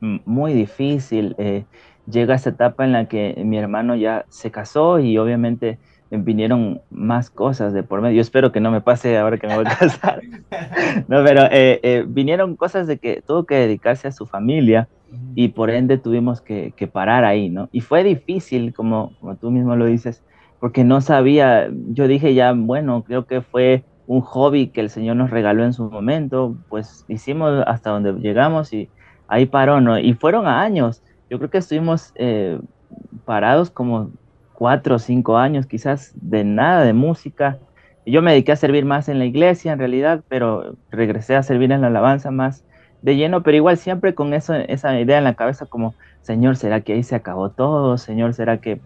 Muy 0.00 0.54
difícil. 0.54 1.34
Eh, 1.38 1.64
llega 2.08 2.34
esta 2.34 2.50
etapa 2.50 2.84
en 2.84 2.92
la 2.92 3.06
que 3.06 3.42
mi 3.44 3.58
hermano 3.58 3.96
ya 3.96 4.24
se 4.28 4.50
casó 4.50 4.98
y 5.00 5.18
obviamente 5.18 5.78
vinieron 6.10 6.80
más 6.90 7.30
cosas 7.30 7.72
de 7.72 7.82
por 7.82 8.00
medio. 8.00 8.16
Yo 8.16 8.20
espero 8.20 8.50
que 8.52 8.60
no 8.60 8.70
me 8.70 8.80
pase 8.80 9.16
ahora 9.16 9.38
que 9.38 9.46
me 9.46 9.56
voy 9.56 9.66
a 9.66 9.76
casar. 9.76 10.22
no, 11.08 11.22
pero 11.24 11.44
eh, 11.44 11.80
eh, 11.82 12.04
vinieron 12.06 12.56
cosas 12.56 12.86
de 12.86 12.98
que 12.98 13.22
tuvo 13.26 13.44
que 13.44 13.54
dedicarse 13.54 14.08
a 14.08 14.12
su 14.12 14.26
familia 14.26 14.88
y 15.34 15.48
por 15.48 15.70
ende 15.70 15.98
tuvimos 15.98 16.40
que, 16.40 16.72
parar 16.92 17.24
ahí, 17.24 17.48
¿no? 17.48 17.68
Y 17.72 17.80
fue 17.80 18.04
difícil, 18.04 18.72
como, 18.74 19.12
como 19.20 19.36
tú 19.36 19.50
mismo 19.50 19.76
lo 19.76 19.86
dices, 19.86 20.22
porque 20.60 20.84
no 20.84 21.00
sabía, 21.00 21.68
yo 21.88 22.06
dije 22.06 22.34
ya, 22.34 22.52
bueno, 22.52 23.02
creo 23.04 23.26
que 23.26 23.40
fue 23.40 23.84
un 24.06 24.20
hobby 24.20 24.68
que 24.68 24.80
el 24.80 24.90
Señor 24.90 25.16
nos 25.16 25.30
regaló 25.30 25.64
en 25.64 25.72
su 25.72 25.88
momento, 25.88 26.56
pues 26.68 27.04
hicimos 27.08 27.62
hasta 27.66 27.90
donde 27.90 28.12
llegamos 28.14 28.72
y 28.72 28.88
ahí 29.28 29.46
paró, 29.46 29.80
¿no? 29.80 29.98
Y 29.98 30.14
fueron 30.14 30.46
años, 30.46 31.02
yo 31.28 31.38
creo 31.38 31.50
que 31.50 31.58
estuvimos 31.58 32.12
eh, 32.16 32.58
parados 33.24 33.70
como 33.70 34.10
cuatro 34.60 34.96
o 34.96 34.98
cinco 34.98 35.38
años 35.38 35.64
quizás 35.64 36.12
de 36.20 36.44
nada 36.44 36.84
de 36.84 36.92
música. 36.92 37.56
Yo 38.04 38.20
me 38.20 38.32
dediqué 38.32 38.52
a 38.52 38.56
servir 38.56 38.84
más 38.84 39.08
en 39.08 39.18
la 39.18 39.24
iglesia 39.24 39.72
en 39.72 39.78
realidad, 39.78 40.22
pero 40.28 40.76
regresé 40.90 41.34
a 41.34 41.42
servir 41.42 41.72
en 41.72 41.80
la 41.80 41.86
alabanza 41.86 42.30
más 42.30 42.62
de 43.00 43.16
lleno, 43.16 43.42
pero 43.42 43.56
igual 43.56 43.78
siempre 43.78 44.14
con 44.14 44.34
esa 44.34 45.00
idea 45.00 45.16
en 45.16 45.24
la 45.24 45.32
cabeza 45.32 45.64
como, 45.64 45.94
Señor, 46.20 46.58
¿será 46.58 46.82
que 46.82 46.92
ahí 46.92 47.02
se 47.02 47.14
acabó 47.14 47.48
todo? 47.48 47.96
Señor, 47.96 48.34
¿será 48.34 48.58
que 48.58 48.82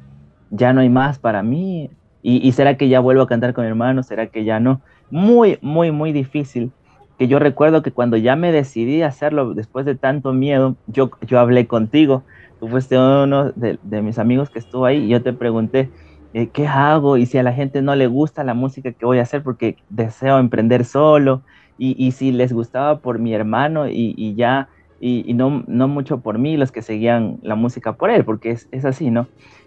ya 0.51 0.73
no 0.73 0.81
hay 0.81 0.91
más 0.91 1.19
para 1.19 1.43
mí? 1.43 1.91
¿Y, 2.23 2.53
será 2.53 2.77
que 2.77 2.89
ya 2.89 3.01
vuelvo 3.01 3.23
a 3.23 3.27
cantar 3.27 3.53
con 3.53 3.65
mi 3.65 3.69
hermano? 3.69 4.05
¿Será 4.05 4.29
que 4.29 4.45
ya 4.45 4.61
no? 4.61 4.81
Muy, 5.11 5.59
muy, 5.61 5.91
muy 5.91 6.13
difícil. 6.13 6.71
Que 7.19 7.27
yo 7.27 7.41
recuerdo 7.41 7.83
que 7.83 7.91
cuando 7.91 8.17
ya 8.17 8.37
me 8.37 8.53
decidí 8.53 9.03
a 9.03 9.09
hacerlo 9.09 9.55
después 9.55 9.87
de 9.87 9.97
tanto 9.97 10.33
miedo, 10.33 10.77
yo, 10.87 11.11
yo 11.27 11.41
hablé 11.41 11.67
contigo 11.67 12.23
tú 12.65 12.71
fuiste 12.71 12.97
uno 12.97 13.53
de, 13.53 14.03
mis 14.03 14.19
amigos 14.19 14.49
que 14.49 14.59
estuvo 14.59 14.87
ahí 14.87 15.05
y 15.05 15.09
yo 15.09 15.23
te 15.23 15.35
pregunté, 15.35 15.91
eh, 16.33 16.49
¿qué 16.49 16.67
hago? 16.67 17.19
Y 17.19 17.27
si 17.27 17.37
a 17.37 17.43
la 17.43 17.53
gente 17.53 17.83
no 17.83 17.95
le 17.95 18.07
gusta 18.07 18.43
la 18.43 18.55
música, 18.55 18.93
¿qué 18.93 19.05
voy 19.05 19.19
a 19.19 19.23
hacer? 19.23 19.43
Porque 19.43 19.77
deseo 19.91 20.39
emprender 20.39 20.87
solo. 20.87 21.43
Y, 21.77 22.13
si 22.13 22.31
les 22.31 22.53
gustaba 22.53 23.01
por 23.01 23.19
mi 23.19 23.35
hermano 23.35 23.89
y, 23.89 24.35
ya, 24.37 24.69
y, 25.01 25.35
no, 25.35 25.65
no 25.67 25.89
mucho 25.89 26.21
por 26.21 26.39
mí, 26.39 26.57
los 26.57 26.71
que 26.71 26.83
seguían 26.83 27.39
la 27.43 27.57
música 27.57 27.95
por 27.95 28.11
él, 28.11 28.25
porque 28.25 28.53
es, 28.53 28.69
es 28.71 28.85
así, 28.85 29.11
¿no? 29.11 29.27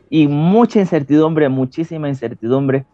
Y 0.10 0.28
mucha 0.28 0.80
incertidumbre, 0.80 1.50
muchísima 1.50 2.08
incertidumbre. 2.08 2.86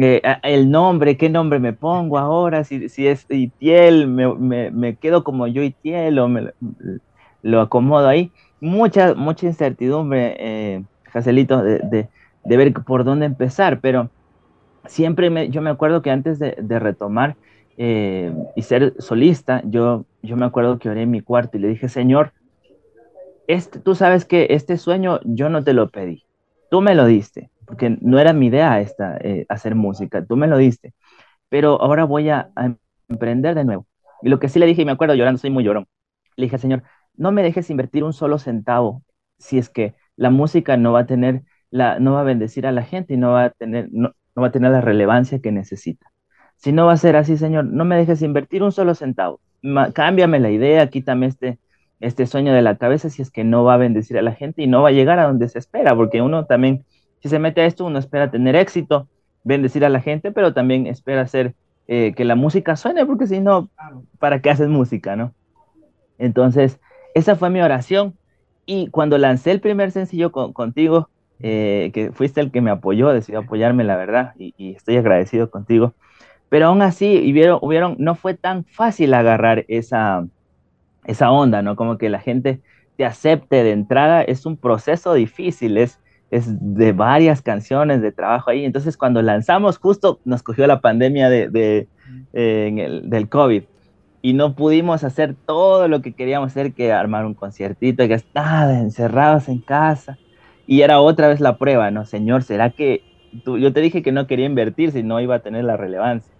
Eh, 0.00 0.20
el 0.42 0.70
nombre, 0.70 1.16
qué 1.16 1.30
nombre 1.30 1.58
me 1.58 1.72
pongo 1.72 2.18
ahora, 2.18 2.62
si, 2.62 2.90
si 2.90 3.08
es 3.08 3.26
Itiel, 3.30 4.06
me, 4.06 4.32
me, 4.34 4.70
me, 4.70 4.96
quedo 4.96 5.24
como 5.24 5.46
yo 5.46 5.62
Itiel 5.62 6.18
o 6.18 6.28
me, 6.28 6.52
lo 7.42 7.62
acomodo 7.62 8.06
ahí 8.06 8.30
mucha, 8.60 9.14
mucha 9.14 9.46
incertidumbre, 9.46 10.36
eh, 10.38 10.82
Jacelito, 11.04 11.62
de, 11.62 12.08
ver 12.44 12.72
por 12.72 13.04
dónde 13.04 13.26
empezar, 13.26 13.80
pero 13.80 14.10
siempre 14.86 15.30
me, 15.30 15.50
yo 15.50 15.62
me 15.62 15.70
acuerdo 15.70 16.02
que 16.02 16.10
antes 16.10 16.38
de, 16.38 16.54
retomar 16.78 17.36
eh, 17.76 18.32
y 18.56 18.62
ser 18.62 18.94
solista, 18.98 19.62
yo, 19.64 20.04
yo 20.22 20.36
me 20.36 20.46
acuerdo 20.46 20.78
que 20.78 20.88
oré 20.88 21.02
en 21.02 21.10
mi 21.10 21.20
cuarto 21.20 21.56
y 21.56 21.60
le 21.60 21.68
dije, 21.68 21.88
Señor, 21.88 22.32
este, 23.46 23.78
tú 23.78 23.94
sabes 23.94 24.24
que 24.24 24.48
este 24.50 24.76
sueño 24.76 25.20
yo 25.24 25.48
no 25.48 25.62
te 25.62 25.72
lo 25.72 25.88
pedí, 25.90 26.24
tú 26.70 26.80
me 26.80 26.94
lo 26.94 27.06
diste, 27.06 27.50
porque 27.66 27.96
no 28.00 28.18
era 28.18 28.32
mi 28.32 28.46
idea 28.46 28.80
esta, 28.80 29.16
eh, 29.18 29.46
hacer 29.48 29.74
música, 29.74 30.24
tú 30.24 30.36
me 30.36 30.46
lo 30.46 30.58
diste, 30.58 30.94
pero 31.48 31.80
ahora 31.80 32.04
voy 32.04 32.28
a, 32.30 32.50
a, 32.56 32.74
emprender 33.08 33.54
de 33.54 33.64
nuevo. 33.64 33.86
Y 34.20 34.28
lo 34.28 34.38
que 34.38 34.48
sí 34.48 34.58
le 34.58 34.66
dije, 34.66 34.82
y 34.82 34.84
me 34.84 34.92
acuerdo 34.92 35.14
llorando, 35.14 35.38
soy 35.38 35.50
muy 35.50 35.64
llorón, 35.64 35.86
le 36.36 36.44
dije, 36.46 36.58
Señor, 36.58 36.82
no 37.18 37.32
me 37.32 37.42
dejes 37.42 37.68
invertir 37.68 38.04
un 38.04 38.12
solo 38.14 38.38
centavo 38.38 39.02
si 39.38 39.58
es 39.58 39.68
que 39.68 39.94
la 40.16 40.30
música 40.30 40.76
no 40.76 40.92
va 40.92 41.00
a 41.00 41.06
tener, 41.06 41.42
la, 41.70 42.00
no 42.00 42.14
va 42.14 42.20
a 42.20 42.24
bendecir 42.24 42.66
a 42.66 42.72
la 42.72 42.82
gente 42.82 43.14
y 43.14 43.16
no 43.16 43.32
va 43.32 43.44
a 43.44 43.50
tener, 43.50 43.88
no, 43.92 44.14
va 44.36 44.48
a 44.48 44.52
tener 44.52 44.70
la 44.72 44.80
relevancia 44.80 45.40
que 45.40 45.52
necesita. 45.52 46.10
Si 46.56 46.72
no 46.72 46.86
va 46.86 46.92
a 46.92 46.96
ser 46.96 47.16
así, 47.16 47.36
Señor, 47.36 47.66
no 47.66 47.84
me 47.84 47.96
dejes 47.96 48.22
invertir 48.22 48.62
un 48.62 48.72
solo 48.72 48.94
centavo. 48.94 49.40
cámbiame 49.94 50.40
la 50.40 50.50
idea, 50.50 50.88
quítame 50.88 51.26
este, 51.26 51.58
este 52.00 52.26
sueño 52.26 52.52
de 52.52 52.62
la 52.62 52.76
cabeza 52.76 53.10
si 53.10 53.22
es 53.22 53.30
que 53.30 53.44
no 53.44 53.64
va 53.64 53.74
a 53.74 53.76
bendecir 53.76 54.18
a 54.18 54.22
la 54.22 54.32
gente 54.32 54.62
y 54.62 54.66
no 54.66 54.82
va 54.82 54.88
a 54.88 54.92
llegar 54.92 55.18
a 55.18 55.26
donde 55.26 55.48
se 55.48 55.58
espera, 55.58 55.94
porque 55.94 56.22
uno 56.22 56.46
también, 56.46 56.84
si 57.20 57.28
se 57.28 57.38
mete 57.38 57.60
a 57.60 57.66
esto, 57.66 57.84
uno 57.84 57.98
espera 57.98 58.30
tener 58.30 58.56
éxito, 58.56 59.08
bendecir 59.44 59.84
a 59.84 59.88
la 59.88 60.00
gente, 60.00 60.32
pero 60.32 60.52
también 60.52 60.86
espera 60.86 61.22
hacer 61.22 61.54
eh, 61.86 62.12
que 62.16 62.24
la 62.24 62.34
música 62.34 62.76
suene, 62.76 63.06
porque 63.06 63.26
si 63.26 63.40
no, 63.40 63.70
¿para 64.18 64.40
qué 64.42 64.50
haces 64.50 64.68
música, 64.68 65.16
no? 65.16 65.32
Entonces, 66.18 66.80
esa 67.14 67.36
fue 67.36 67.50
mi 67.50 67.60
oración. 67.60 68.14
Y 68.66 68.88
cuando 68.88 69.18
lancé 69.18 69.50
el 69.50 69.60
primer 69.60 69.90
sencillo 69.92 70.30
contigo, 70.30 71.08
eh, 71.40 71.90
que 71.94 72.12
fuiste 72.12 72.40
el 72.40 72.50
que 72.50 72.60
me 72.60 72.70
apoyó, 72.70 73.10
decidió 73.10 73.40
apoyarme, 73.40 73.84
la 73.84 73.96
verdad, 73.96 74.34
y, 74.38 74.72
estoy 74.74 74.96
agradecido 74.96 75.50
contigo. 75.50 75.94
Pero 76.48 76.66
aún 76.66 76.82
así, 76.82 77.30
hubieron, 77.30 77.58
hubieron, 77.62 77.96
no 77.98 78.14
fue 78.14 78.34
tan 78.34 78.64
fácil 78.64 79.14
agarrar 79.14 79.64
esa, 79.68 80.26
esa 81.04 81.30
onda, 81.30 81.62
¿no? 81.62 81.76
Como 81.76 81.96
que 81.96 82.08
la 82.08 82.20
gente 82.20 82.60
te 82.96 83.04
acepte 83.04 83.62
de 83.62 83.72
entrada, 83.72 84.22
es 84.22 84.46
un 84.46 84.56
proceso 84.56 85.14
difícil, 85.14 85.78
es, 85.78 86.00
es 86.30 86.46
de 86.60 86.92
varias 86.92 87.42
canciones, 87.42 88.02
de 88.02 88.12
trabajo 88.12 88.50
ahí. 88.50 88.64
Entonces, 88.64 88.96
cuando 88.96 89.22
lanzamos, 89.22 89.78
justo 89.78 90.20
nos 90.24 90.42
cogió 90.42 90.66
la 90.66 90.80
pandemia 90.80 91.30
de, 91.30 91.88
eh, 92.32 93.00
del 93.04 93.28
COVID 93.28 93.62
y 94.20 94.32
no 94.32 94.54
pudimos 94.54 95.04
hacer 95.04 95.34
todo 95.46 95.88
lo 95.88 96.02
que 96.02 96.12
queríamos 96.12 96.48
hacer, 96.48 96.72
que 96.72 96.92
armar 96.92 97.24
un 97.24 97.34
conciertito, 97.34 98.06
que 98.08 98.14
estaba 98.14 98.78
encerrados 98.78 99.48
en 99.48 99.60
casa. 99.60 100.18
Y 100.66 100.82
era 100.82 101.00
otra 101.00 101.28
vez 101.28 101.40
la 101.40 101.56
prueba, 101.56 101.90
¿no? 101.90 102.04
Señor, 102.04 102.42
¿será 102.42 102.70
que 102.70 103.02
tú, 103.44 103.58
yo 103.58 103.72
te 103.72 103.80
dije 103.80 104.02
que 104.02 104.12
no 104.12 104.26
quería 104.26 104.46
invertir 104.46 104.92
si 104.92 105.02
no 105.02 105.20
iba 105.20 105.36
a 105.36 105.40
tener 105.40 105.64
la 105.64 105.76
relevancia? 105.76 106.32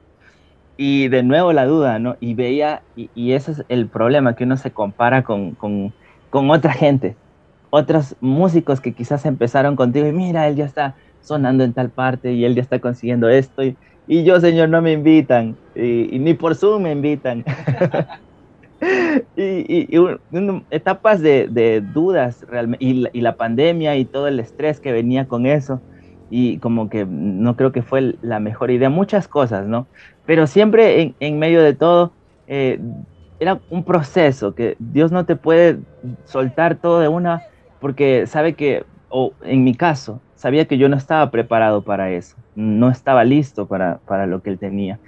Y 0.77 1.09
de 1.09 1.23
nuevo 1.23 1.53
la 1.53 1.67
duda, 1.67 1.99
¿no? 1.99 2.17
Y 2.21 2.35
veía, 2.35 2.83
y, 2.97 3.33
ese 3.33 3.53
es 3.53 3.65
el 3.69 3.87
problema, 3.89 4.35
que 4.35 4.45
uno 4.45 4.57
se 4.57 4.71
compara 4.71 5.25
con, 5.25 5.53
con, 5.53 5.93
con 6.31 6.51
otra 6.51 6.73
gente, 6.73 7.17
otros 7.71 8.17
músicos 8.21 8.81
que 8.81 8.93
quizás 8.93 9.25
empezaron 9.27 9.77
contigo 9.77 10.07
y 10.07 10.13
mira, 10.13 10.47
él 10.47 10.57
ya 10.57 10.65
está 10.65 10.95
sonando 11.21 11.65
en 11.65 11.73
tal 11.73 11.91
parte 11.91 12.33
y 12.33 12.45
él 12.45 12.55
ya 12.55 12.63
está 12.63 12.79
consiguiendo 12.81 13.29
esto. 13.29 13.63
Y, 13.63 13.77
y 14.09 14.25
yo, 14.25 14.41
Señor, 14.41 14.71
no 14.71 14.81
me 14.81 14.93
invitan, 14.93 15.55
y, 15.75 16.19
ni 16.19 16.33
por 16.33 16.55
Zoom 16.55 16.83
me 16.85 16.93
invitan. 16.93 17.45
y, 19.37 19.89
etapas 20.71 21.21
de, 21.21 21.83
dudas 21.93 22.45
realmente, 22.49 22.85
y 22.85 23.21
la, 23.21 23.37
pandemia 23.37 23.97
y 23.97 24.07
todo 24.07 24.27
el 24.27 24.41
estrés 24.41 24.81
que 24.81 24.93
venía 24.93 25.29
con 25.29 25.45
eso, 25.45 25.83
y 26.31 26.57
como 26.59 26.89
que 26.89 27.07
no 27.07 27.55
creo 27.57 27.71
que 27.71 27.83
fue 27.83 28.17
la 28.23 28.41
mejor 28.41 28.71
idea, 28.71 28.89
muchas 28.89 29.29
cosas, 29.29 29.67
¿no? 29.67 29.87
Pero 30.25 30.47
siempre 30.47 31.15
en, 31.21 31.39
medio 31.39 31.63
de 31.63 31.75
todo, 31.75 32.13
eh, 32.47 32.81
era 33.41 33.61
un 33.69 33.85
proceso, 33.85 34.55
que 34.55 34.77
Dios 34.79 35.13
no 35.13 35.27
te 35.27 35.37
puede 35.37 35.81
soltar 36.25 36.77
todo 36.77 37.01
de 37.01 37.09
una, 37.09 37.43
porque 37.79 38.27
sabe 38.27 38.55
que, 38.55 38.85
o 39.11 39.33
en 39.43 39.65
mi 39.65 39.75
caso, 39.75 40.21
sabía 40.35 40.67
que 40.67 40.79
yo 40.79 40.89
no 40.89 40.97
estaba 40.97 41.31
preparado 41.31 41.83
para 41.83 42.11
eso, 42.11 42.37
no 42.59 42.91
estaba 42.91 43.25
listo 43.25 43.67
para, 43.67 43.99
para 44.07 44.27
lo 44.27 44.43
que 44.43 44.51
él 44.51 44.59
tenía. 44.59 44.99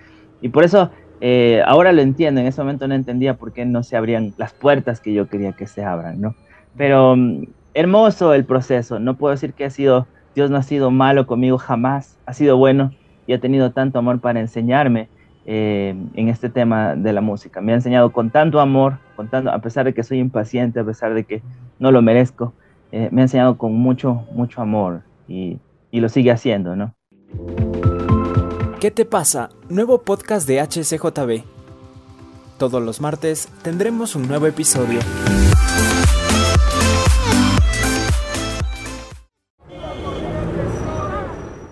Y 0.41 0.51
por 0.51 0.65
eso 0.65 0.91
eh, 1.21 1.63
ahora 1.67 1.93
lo 1.93 2.01
entiendo, 2.01 2.41
en 2.41 2.47
ese 2.47 2.61
momento 2.63 2.89
no 2.89 2.95
entendía 2.95 3.35
por 3.35 3.53
qué 3.53 3.67
no 3.67 3.83
se 3.83 3.97
abrían 3.97 4.33
las 4.39 4.53
puertas 4.53 5.01
que 5.01 5.13
yo 5.13 5.29
quería 5.29 5.53
que 5.53 5.67
se 5.67 5.85
abran, 5.85 6.21
¿no? 6.21 6.35
Pero 6.77 7.17
mm, 7.17 7.45
hermoso 7.75 8.33
el 8.33 8.45
proceso, 8.45 8.99
no 9.01 9.17
puedo 9.17 9.33
decir 9.33 9.53
que 9.53 9.65
ha 9.65 9.71
sido, 9.71 10.07
Dios 10.35 10.51
no 10.51 10.57
ha 10.57 10.63
sido 10.63 10.91
malo 10.91 11.27
conmigo 11.27 11.59
jamás, 11.59 12.17
ha 12.25 12.33
sido 12.33 12.57
bueno 12.57 12.93
y 13.27 13.33
ha 13.33 13.41
tenido 13.41 13.73
tanto 13.73 13.99
amor 13.99 14.21
para 14.21 14.41
enseñarme 14.41 15.09
eh, 15.45 15.95
en 16.15 16.29
este 16.29 16.49
tema 16.49 16.95
de 16.95 17.13
la 17.13 17.21
música. 17.21 17.61
Me 17.61 17.73
ha 17.73 17.75
enseñado 17.75 18.13
con 18.13 18.31
tanto 18.31 18.61
amor, 18.61 18.99
con 19.17 19.29
tanto, 19.29 19.51
a 19.51 19.59
pesar 19.59 19.85
de 19.85 19.93
que 19.93 20.05
soy 20.05 20.19
impaciente, 20.19 20.81
a 20.81 20.85
pesar 20.85 21.13
de 21.13 21.25
que 21.25 21.43
no 21.79 21.91
lo 21.91 22.03
merezco, 22.03 22.55
eh, 22.93 23.09
me 23.13 23.21
ha 23.21 23.25
enseñado 23.25 23.59
con 23.59 23.75
mucho, 23.75 24.25
mucho 24.33 24.63
amor 24.63 25.03
y, 25.29 25.59
lo 25.93 26.09
sigue 26.09 26.31
haciendo, 26.31 26.77
¿no? 26.77 26.95
¿Qué 28.81 28.91
te 28.91 29.05
pasa? 29.05 29.51
Nuevo 29.69 30.03
podcast 30.03 30.49
de 30.49 30.61
HCJB. 30.61 31.45
Todos 32.59 32.83
los 32.83 33.01
martes 33.01 33.49
tendremos 33.63 34.15
un 34.15 34.27
nuevo 34.29 34.47
episodio. 34.47 35.01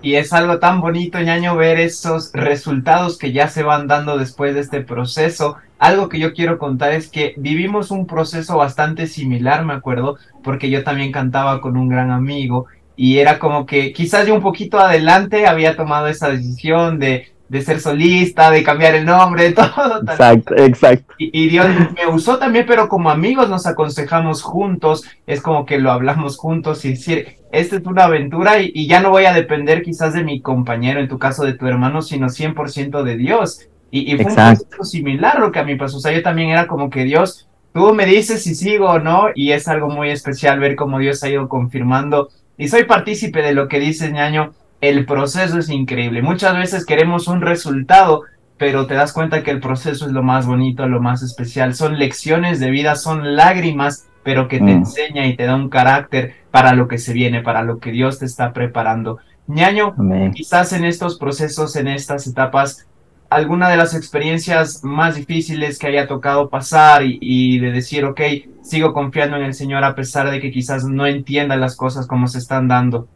Y 0.01 0.15
es 0.15 0.33
algo 0.33 0.59
tan 0.59 0.81
bonito, 0.81 1.19
ñaño, 1.19 1.55
ver 1.55 1.79
esos 1.79 2.31
resultados 2.33 3.17
que 3.17 3.33
ya 3.33 3.47
se 3.47 3.63
van 3.63 3.87
dando 3.87 4.17
después 4.17 4.53
de 4.53 4.61
este 4.61 4.81
proceso 4.81 5.57
algo 5.79 6.09
que 6.09 6.19
yo 6.19 6.33
quiero 6.33 6.59
contar 6.59 6.91
es 6.91 7.09
que 7.09 7.33
vivimos 7.37 7.89
un 7.89 8.05
proceso 8.05 8.57
bastante 8.57 9.07
similar, 9.07 9.63
me 9.63 9.73
acuerdo, 9.73 10.17
porque 10.43 10.69
yo 10.69 10.83
también 10.83 11.13
cantaba 11.13 11.61
con 11.61 11.77
un 11.77 11.87
gran 11.87 12.11
amigo 12.11 12.67
y 13.01 13.19
era 13.19 13.39
como 13.39 13.65
que 13.65 13.93
quizás 13.93 14.27
yo 14.27 14.35
un 14.35 14.41
poquito 14.41 14.77
adelante 14.77 15.47
había 15.47 15.77
tomado 15.77 16.07
esa 16.07 16.27
decisión 16.27 16.99
de, 16.99 17.29
de 17.47 17.61
ser 17.61 17.79
solista, 17.79 18.51
de 18.51 18.61
cambiar 18.61 18.93
el 18.93 19.05
nombre, 19.05 19.45
de 19.45 19.51
todo. 19.53 20.01
Exacto, 20.01 20.57
exacto. 20.57 21.13
Y, 21.17 21.47
Dios 21.47 21.65
me 21.95 22.13
usó 22.13 22.37
también, 22.39 22.65
pero 22.67 22.89
como 22.89 23.09
amigos 23.09 23.49
nos 23.49 23.65
aconsejamos 23.65 24.41
juntos, 24.41 25.05
es 25.27 25.39
como 25.39 25.65
que 25.65 25.79
lo 25.79 25.93
hablamos 25.93 26.35
juntos 26.35 26.83
y 26.83 26.89
decir, 26.89 27.37
esta 27.53 27.77
es 27.77 27.85
una 27.85 28.03
aventura 28.03 28.61
y, 28.61 28.69
y 28.75 28.85
ya 28.87 28.99
no 28.99 29.11
voy 29.11 29.23
a 29.23 29.33
depender 29.33 29.81
quizás 29.81 30.13
de 30.13 30.25
mi 30.25 30.41
compañero, 30.41 30.99
en 30.99 31.07
tu 31.07 31.17
caso 31.17 31.45
de 31.45 31.53
tu 31.53 31.67
hermano, 31.67 32.01
sino 32.01 32.27
100% 32.27 33.03
de 33.03 33.15
Dios. 33.15 33.61
Y, 33.91 34.13
y 34.13 34.17
fue 34.17 34.29
un 34.29 34.35
proceso 34.35 34.83
similar 34.83 35.39
lo 35.39 35.53
que 35.53 35.59
a 35.59 35.63
mí 35.63 35.77
pasó. 35.77 35.95
O 35.95 35.99
sea, 36.01 36.11
yo 36.11 36.21
también 36.21 36.49
era 36.49 36.67
como 36.67 36.89
que 36.89 37.05
Dios, 37.05 37.47
tú 37.73 37.93
me 37.93 38.05
dices 38.05 38.43
si 38.43 38.55
sigo 38.55 38.87
o 38.87 38.99
no, 38.99 39.27
y 39.33 39.53
es 39.53 39.69
algo 39.69 39.87
muy 39.87 40.09
especial 40.09 40.59
ver 40.59 40.75
cómo 40.75 40.99
Dios 40.99 41.23
ha 41.23 41.29
ido 41.29 41.47
confirmando 41.47 42.27
y 42.59 42.67
soy 42.67 42.83
partícipe 42.83 43.41
de 43.41 43.53
lo 43.53 43.69
que 43.69 43.79
dice 43.79 44.11
ñaño, 44.11 44.51
el 44.81 45.05
proceso 45.05 45.57
es 45.59 45.69
increíble. 45.69 46.21
Muchas 46.21 46.55
veces 46.57 46.85
queremos 46.85 47.29
un 47.29 47.39
resultado, 47.39 48.23
pero 48.57 48.85
te 48.85 48.95
das 48.95 49.13
cuenta 49.13 49.43
que 49.43 49.51
el 49.51 49.61
proceso 49.61 50.05
es 50.05 50.11
lo 50.11 50.23
más 50.23 50.45
bonito, 50.45 50.85
lo 50.85 51.01
más 51.01 51.23
especial. 51.23 51.73
Son 51.73 51.97
lecciones 51.97 52.59
de 52.59 52.69
vida, 52.69 52.95
son 52.95 53.37
lágrimas, 53.37 54.09
pero 54.23 54.49
que 54.49 54.57
te 54.57 54.65
mm. 54.65 54.69
enseña 54.69 55.25
y 55.25 55.37
te 55.37 55.45
da 55.45 55.55
un 55.55 55.69
carácter 55.69 56.35
para 56.51 56.73
lo 56.75 56.89
que 56.89 56.97
se 56.97 57.13
viene, 57.13 57.41
para 57.41 57.63
lo 57.63 57.79
que 57.79 57.91
Dios 57.91 58.19
te 58.19 58.25
está 58.25 58.51
preparando. 58.51 59.19
ñaño, 59.47 59.95
quizás 60.35 60.73
en 60.73 60.83
estos 60.83 61.17
procesos, 61.17 61.77
en 61.77 61.87
estas 61.87 62.27
etapas, 62.27 62.88
alguna 63.29 63.69
de 63.69 63.77
las 63.77 63.93
experiencias 63.93 64.83
más 64.83 65.15
difíciles 65.15 65.77
que 65.77 65.87
haya 65.87 66.07
tocado 66.07 66.49
pasar 66.49 67.03
y, 67.05 67.59
de 67.59 67.71
decir, 67.71 68.03
ok, 68.05 68.21
sigo 68.61 68.93
confiando 68.93 69.37
en 69.37 69.43
el 69.43 69.53
Señor 69.53 69.83
a 69.83 69.95
pesar 69.95 70.31
de 70.31 70.41
que 70.41 70.51
quizás 70.51 70.85
no 70.85 71.05
entienda 71.05 71.55
las 71.55 71.75
cosas 71.75 72.07
como 72.07 72.27
se 72.27 72.39
están 72.39 72.67
dando. 72.67 73.07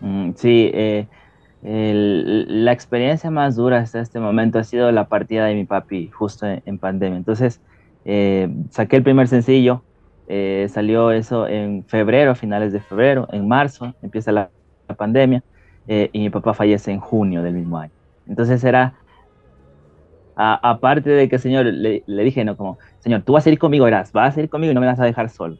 Mm, 0.00 0.32
sí, 0.34 0.70
eh, 0.74 1.06
la 1.62 2.72
experiencia 2.72 3.30
más 3.30 3.56
dura 3.56 3.78
hasta 3.78 4.00
este 4.00 4.20
momento 4.20 4.58
ha 4.58 4.64
sido 4.64 4.90
la 4.92 5.08
partida 5.08 5.46
de 5.46 5.54
mi 5.54 5.64
papi 5.64 6.08
justo 6.08 6.46
en, 6.46 6.78
pandemia. 6.78 7.16
Entonces, 7.16 7.60
eh, 8.04 8.48
saqué 8.70 8.96
el 8.96 9.02
primer 9.04 9.28
sencillo, 9.28 9.82
eh, 10.28 10.66
salió 10.70 11.12
eso 11.12 11.46
en 11.46 11.84
febrero, 11.84 12.34
finales 12.34 12.72
de 12.72 12.80
febrero, 12.80 13.28
en 13.30 13.46
marzo 13.46 13.94
empieza 14.02 14.32
la 14.32 14.50
pandemia 14.96 15.42
y 15.88 16.18
mi 16.18 16.30
papá 16.30 16.52
fallece 16.52 16.90
en 16.90 16.98
junio 16.98 17.44
del 17.44 17.54
mismo 17.54 17.78
año. 17.78 17.92
Entonces 18.26 18.64
era 18.64 18.94
aparte 20.36 21.10
de 21.10 21.28
que, 21.28 21.38
Señor, 21.38 21.66
le, 21.66 22.02
dije, 22.06 22.44
no, 22.44 22.56
como, 22.56 22.78
Señor, 22.98 23.22
tú 23.22 23.32
vas 23.32 23.46
a 23.46 23.50
ir 23.50 23.58
conmigo, 23.58 23.86
verás, 23.86 24.12
vas 24.12 24.36
a 24.36 24.40
ir 24.40 24.50
conmigo 24.50 24.70
y 24.70 24.74
no 24.74 24.80
me 24.80 24.86
vas 24.86 25.00
a 25.00 25.04
dejar 25.04 25.30
solo. 25.30 25.56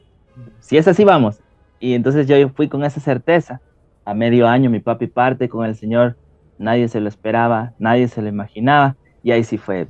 Si 0.60 0.76
es 0.76 0.86
así, 0.86 1.04
vamos. 1.04 1.40
Y 1.80 1.94
entonces 1.94 2.26
yo 2.26 2.48
fui 2.50 2.68
con 2.68 2.84
esa 2.84 3.00
certeza. 3.00 3.60
A 4.04 4.14
medio 4.14 4.46
año 4.46 4.70
mi 4.70 4.78
papi 4.78 5.08
parte 5.08 5.48
con 5.48 5.66
el 5.66 5.74
Señor, 5.74 6.16
nadie 6.58 6.88
se 6.88 7.00
lo 7.00 7.08
esperaba, 7.08 7.72
nadie 7.78 8.06
se 8.06 8.22
lo 8.22 8.28
imaginaba, 8.28 8.96
y 9.22 9.32
ahí 9.32 9.42
sí 9.42 9.58
fue 9.58 9.88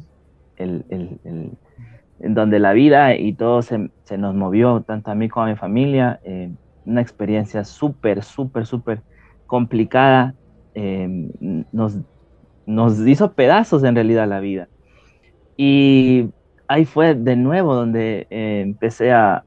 el, 0.57 0.85
en 2.21 2.35
donde 2.35 2.59
la 2.59 2.73
vida 2.73 3.15
y 3.15 3.35
todo 3.35 3.63
se, 3.63 3.91
nos 4.17 4.35
movió, 4.35 4.83
tanto 4.87 5.11
a 5.11 5.15
mí 5.15 5.29
como 5.29 5.47
a 5.47 5.49
mi 5.51 5.57
familia, 5.57 6.21
eh, 6.25 6.51
una 6.87 7.03
experiencia 7.03 7.65
súper, 7.65 8.23
súper, 8.23 8.65
súper 8.65 9.03
complicada, 9.47 10.35
eh, 10.75 11.31
nos, 11.73 11.99
nos 12.65 13.07
hizo 13.07 13.33
pedazos 13.33 13.85
en 13.85 13.95
realidad 13.95 14.29
la 14.29 14.41
vida. 14.41 14.69
Y 15.57 16.31
ahí 16.69 16.85
fue 16.85 17.15
de 17.15 17.37
nuevo 17.37 17.75
donde 17.75 18.27
eh, 18.31 18.61
empecé 18.65 19.13
a, 19.13 19.45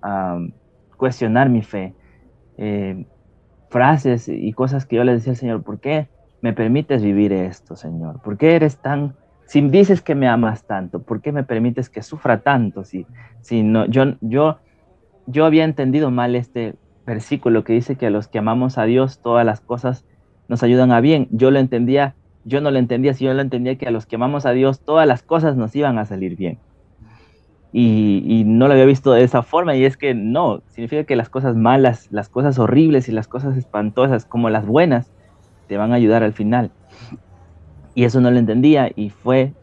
cuestionar 0.98 1.50
mi 1.50 1.62
fe. 1.62 1.94
Eh, 2.58 3.06
frases 3.70 4.28
y 4.28 4.52
cosas 4.54 4.86
que 4.86 4.98
yo 4.98 5.04
le 5.04 5.14
decía 5.14 5.32
al 5.32 5.38
Señor, 5.38 5.64
¿por 5.64 5.80
qué 5.80 6.10
me 6.42 6.54
permites 6.54 7.04
vivir 7.04 7.32
esto, 7.32 7.76
Señor? 7.76 8.22
¿Por 8.22 8.38
qué 8.38 8.56
eres 8.56 8.78
tan, 8.78 9.16
si 9.46 9.62
dices 9.62 10.02
que 10.02 10.16
me 10.16 10.28
amas 10.28 10.66
tanto, 10.66 11.02
¿por 11.02 11.22
qué 11.22 11.32
me 11.32 11.44
permites 11.44 11.90
que 11.90 12.02
sufra 12.02 12.42
tanto? 12.42 12.84
Si, 12.84 13.06
si 13.42 13.64
no, 13.64 13.86
yo, 13.86 14.16
yo, 14.22 14.60
yo 15.28 15.46
había 15.46 15.64
entendido 15.64 16.12
mal 16.12 16.36
este 16.36 16.76
versículo 17.06 17.64
que 17.64 17.74
dice 17.74 17.96
que 17.96 18.08
a 18.08 18.12
los 18.12 18.28
que 18.28 18.40
amamos 18.40 18.78
a 18.78 18.84
Dios 18.84 19.22
todas 19.22 19.46
las 19.46 19.62
cosas 19.62 20.06
nos 20.48 20.64
ayudan 20.64 20.92
a 20.92 21.00
bien. 21.02 21.28
Yo 21.32 21.52
lo 21.52 21.60
entendía 21.60 22.16
yo 22.50 22.60
no 22.62 22.72
lo 22.72 22.80
entendía, 22.80 23.14
si 23.14 23.26
yo 23.26 23.34
lo 23.34 23.42
entendía 23.42 23.78
que 23.78 23.88
a 23.88 23.92
los 23.92 24.06
que 24.06 24.16
amamos 24.16 24.46
a 24.46 24.52
Dios 24.52 24.82
todas 24.82 25.08
las 25.08 25.24
cosas 25.24 25.56
nos 25.56 25.76
iban 25.76 25.98
a 25.98 26.06
salir 26.06 26.36
bien. 26.36 26.58
Y, 27.72 28.44
no 28.48 28.68
lo 28.68 28.74
había 28.74 28.86
visto 28.86 29.12
de 29.14 29.24
esa 29.24 29.44
forma 29.44 29.76
y 29.76 29.86
es 29.86 29.96
que 29.96 30.16
no, 30.16 30.64
significa 30.70 31.04
que 31.04 31.16
las 31.16 31.30
cosas 31.30 31.56
malas, 31.56 32.08
las 32.12 32.28
cosas 32.28 32.58
horribles 32.58 33.08
y 33.08 33.12
las 33.12 33.28
cosas 33.28 33.56
espantosas 33.56 34.26
como 34.26 34.50
las 34.50 34.66
buenas 34.66 35.12
te 35.68 35.78
van 35.78 35.92
a 35.92 35.96
ayudar 35.96 36.24
al 36.24 36.34
final. 36.34 36.72
Y 37.94 38.06
eso 38.06 38.22
no 38.22 38.32
lo 38.32 38.40
entendía 38.40 38.90
y 38.96 39.12
fue, 39.12 39.54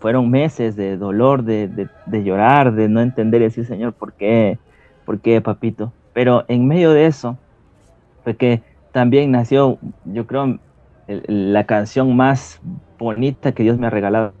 fueron 0.00 0.30
meses 0.30 0.76
de 0.76 0.98
dolor, 0.98 1.42
de, 1.42 1.88
de 2.04 2.24
llorar, 2.24 2.74
de 2.74 2.90
no 2.90 3.00
entender 3.00 3.40
y 3.40 3.44
decir, 3.44 3.64
Señor, 3.64 3.94
¿por 3.94 4.12
qué? 4.12 4.58
¿Por 5.06 5.20
qué, 5.20 5.40
papito? 5.40 5.92
Pero 6.12 6.44
en 6.48 6.68
medio 6.68 6.92
de 6.92 7.06
eso 7.06 7.38
fue 8.22 8.36
que 8.36 8.62
también 8.92 9.30
nació, 9.30 9.78
yo 10.04 10.26
creo, 10.26 10.58
la 11.26 11.64
canción 11.64 12.16
más 12.16 12.60
bonita 12.98 13.52
que 13.52 13.62
Dios 13.62 13.78
me 13.78 13.86
ha 13.86 13.90
regalado 13.90 14.32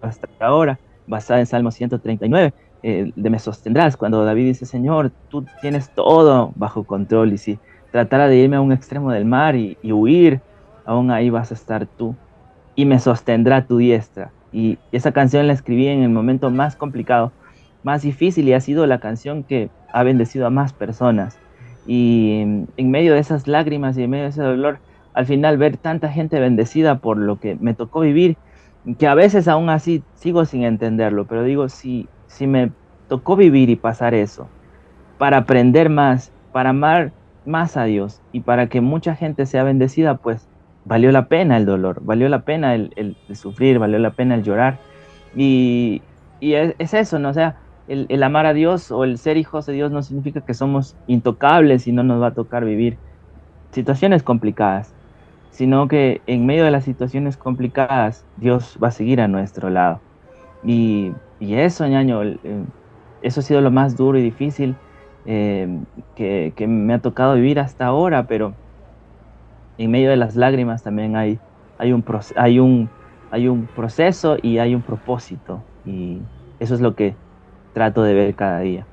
hasta 0.00 0.28
ahora, 0.40 0.78
basada 1.06 1.40
en 1.40 1.46
Salmo 1.46 1.70
139, 1.70 2.52
eh, 2.82 3.12
de 3.14 3.30
me 3.30 3.38
sostendrás, 3.38 3.96
cuando 3.96 4.24
David 4.24 4.46
dice, 4.46 4.66
Señor, 4.66 5.12
tú 5.28 5.44
tienes 5.60 5.90
todo 5.90 6.52
bajo 6.56 6.84
control 6.84 7.32
y 7.32 7.38
si 7.38 7.58
tratara 7.90 8.28
de 8.28 8.36
irme 8.36 8.56
a 8.56 8.60
un 8.60 8.72
extremo 8.72 9.10
del 9.10 9.24
mar 9.24 9.56
y, 9.56 9.76
huir, 9.82 10.40
aún 10.84 11.10
ahí 11.10 11.30
vas 11.30 11.50
a 11.50 11.54
estar 11.54 11.86
tú 11.86 12.14
y 12.74 12.84
me 12.84 12.98
sostendrá 12.98 13.66
tu 13.66 13.78
diestra. 13.78 14.30
Y 14.52 14.78
esa 14.92 15.12
canción 15.12 15.46
la 15.46 15.52
escribí 15.52 15.86
en 15.88 16.02
el 16.02 16.10
momento 16.10 16.50
más 16.50 16.76
complicado, 16.76 17.32
más 17.82 18.02
difícil 18.02 18.48
y 18.48 18.52
ha 18.52 18.60
sido 18.60 18.86
la 18.86 19.00
canción 19.00 19.42
que 19.42 19.70
ha 19.92 20.02
bendecido 20.02 20.46
a 20.46 20.50
más 20.50 20.72
personas. 20.72 21.38
Y 21.86 22.66
en 22.76 22.90
medio 22.90 23.14
de 23.14 23.20
esas 23.20 23.46
lágrimas 23.46 23.96
y 23.96 24.02
en 24.02 24.10
medio 24.10 24.24
de 24.24 24.30
ese 24.30 24.42
dolor, 24.42 24.78
al 25.16 25.24
final 25.24 25.56
ver 25.56 25.78
tanta 25.78 26.12
gente 26.12 26.38
bendecida 26.38 26.98
por 26.98 27.16
lo 27.16 27.40
que 27.40 27.56
me 27.56 27.72
tocó 27.72 28.00
vivir, 28.00 28.36
que 28.98 29.06
a 29.06 29.14
veces 29.14 29.48
aún 29.48 29.70
así 29.70 30.02
sigo 30.12 30.44
sin 30.44 30.62
entenderlo, 30.62 31.24
pero 31.24 31.42
digo, 31.42 31.70
si, 31.70 32.06
si 32.26 32.46
me 32.46 32.70
tocó 33.08 33.34
vivir 33.34 33.70
y 33.70 33.76
pasar 33.76 34.12
eso, 34.12 34.46
para 35.16 35.38
aprender 35.38 35.88
más, 35.88 36.32
para 36.52 36.70
amar 36.70 37.12
más 37.46 37.78
a 37.78 37.84
Dios 37.84 38.20
y 38.30 38.40
para 38.40 38.66
que 38.66 38.82
mucha 38.82 39.16
gente 39.16 39.46
sea 39.46 39.64
bendecida, 39.64 40.18
pues 40.18 40.46
valió 40.84 41.10
la 41.12 41.28
pena 41.28 41.56
el 41.56 41.64
dolor, 41.64 42.02
valió 42.04 42.28
la 42.28 42.40
pena 42.40 42.74
el, 42.74 43.16
sufrir, 43.32 43.78
valió 43.78 43.98
la 43.98 44.10
pena 44.10 44.34
el 44.34 44.42
llorar. 44.42 44.78
Y, 45.34 46.02
es, 46.42 46.92
eso, 46.92 47.18
¿no? 47.18 47.30
O 47.30 47.34
sea, 47.34 47.56
el, 47.88 48.04
el, 48.10 48.22
amar 48.22 48.44
a 48.44 48.52
Dios 48.52 48.90
o 48.90 49.04
el 49.04 49.16
ser 49.16 49.38
hijos 49.38 49.64
de 49.64 49.72
Dios 49.72 49.90
no 49.90 50.02
significa 50.02 50.42
que 50.42 50.52
somos 50.52 50.94
intocables 51.06 51.86
y 51.86 51.92
no 51.92 52.02
nos 52.02 52.20
va 52.20 52.28
a 52.28 52.34
tocar 52.34 52.66
vivir 52.66 52.98
situaciones 53.70 54.22
complicadas 54.22 54.92
sino 55.56 55.88
que 55.88 56.20
en 56.26 56.44
medio 56.44 56.64
de 56.64 56.70
las 56.70 56.84
situaciones 56.84 57.38
complicadas, 57.38 58.26
Dios 58.36 58.78
va 58.82 58.88
a 58.88 58.90
seguir 58.90 59.22
a 59.22 59.26
nuestro 59.26 59.70
lado. 59.70 60.00
Y, 60.62 61.14
eso, 61.40 61.86
ñaño, 61.86 62.22
eh, 62.24 62.36
eso 63.22 63.40
ha 63.40 63.42
sido 63.42 63.62
lo 63.62 63.70
más 63.70 63.96
duro 63.96 64.18
y 64.18 64.22
difícil 64.22 64.76
eh, 65.24 65.80
que, 66.14 66.66
me 66.68 66.92
ha 66.92 66.98
tocado 66.98 67.36
vivir 67.36 67.58
hasta 67.58 67.86
ahora, 67.86 68.26
pero 68.26 68.52
en 69.78 69.90
medio 69.90 70.10
de 70.10 70.16
las 70.16 70.36
lágrimas 70.36 70.82
también 70.82 71.16
hay, 71.16 71.38
hay, 71.78 71.94
un, 71.94 72.04
hay, 72.36 72.58
un, 72.58 72.90
hay 73.30 73.48
un 73.48 73.66
proceso 73.66 74.36
y 74.42 74.58
hay 74.58 74.74
un 74.74 74.82
propósito. 74.82 75.62
Y 75.86 76.20
eso 76.60 76.74
es 76.74 76.82
lo 76.82 76.94
que 76.94 77.14
trato 77.72 78.02
de 78.02 78.12
ver 78.12 78.34
cada 78.34 78.60
día. 78.60 78.86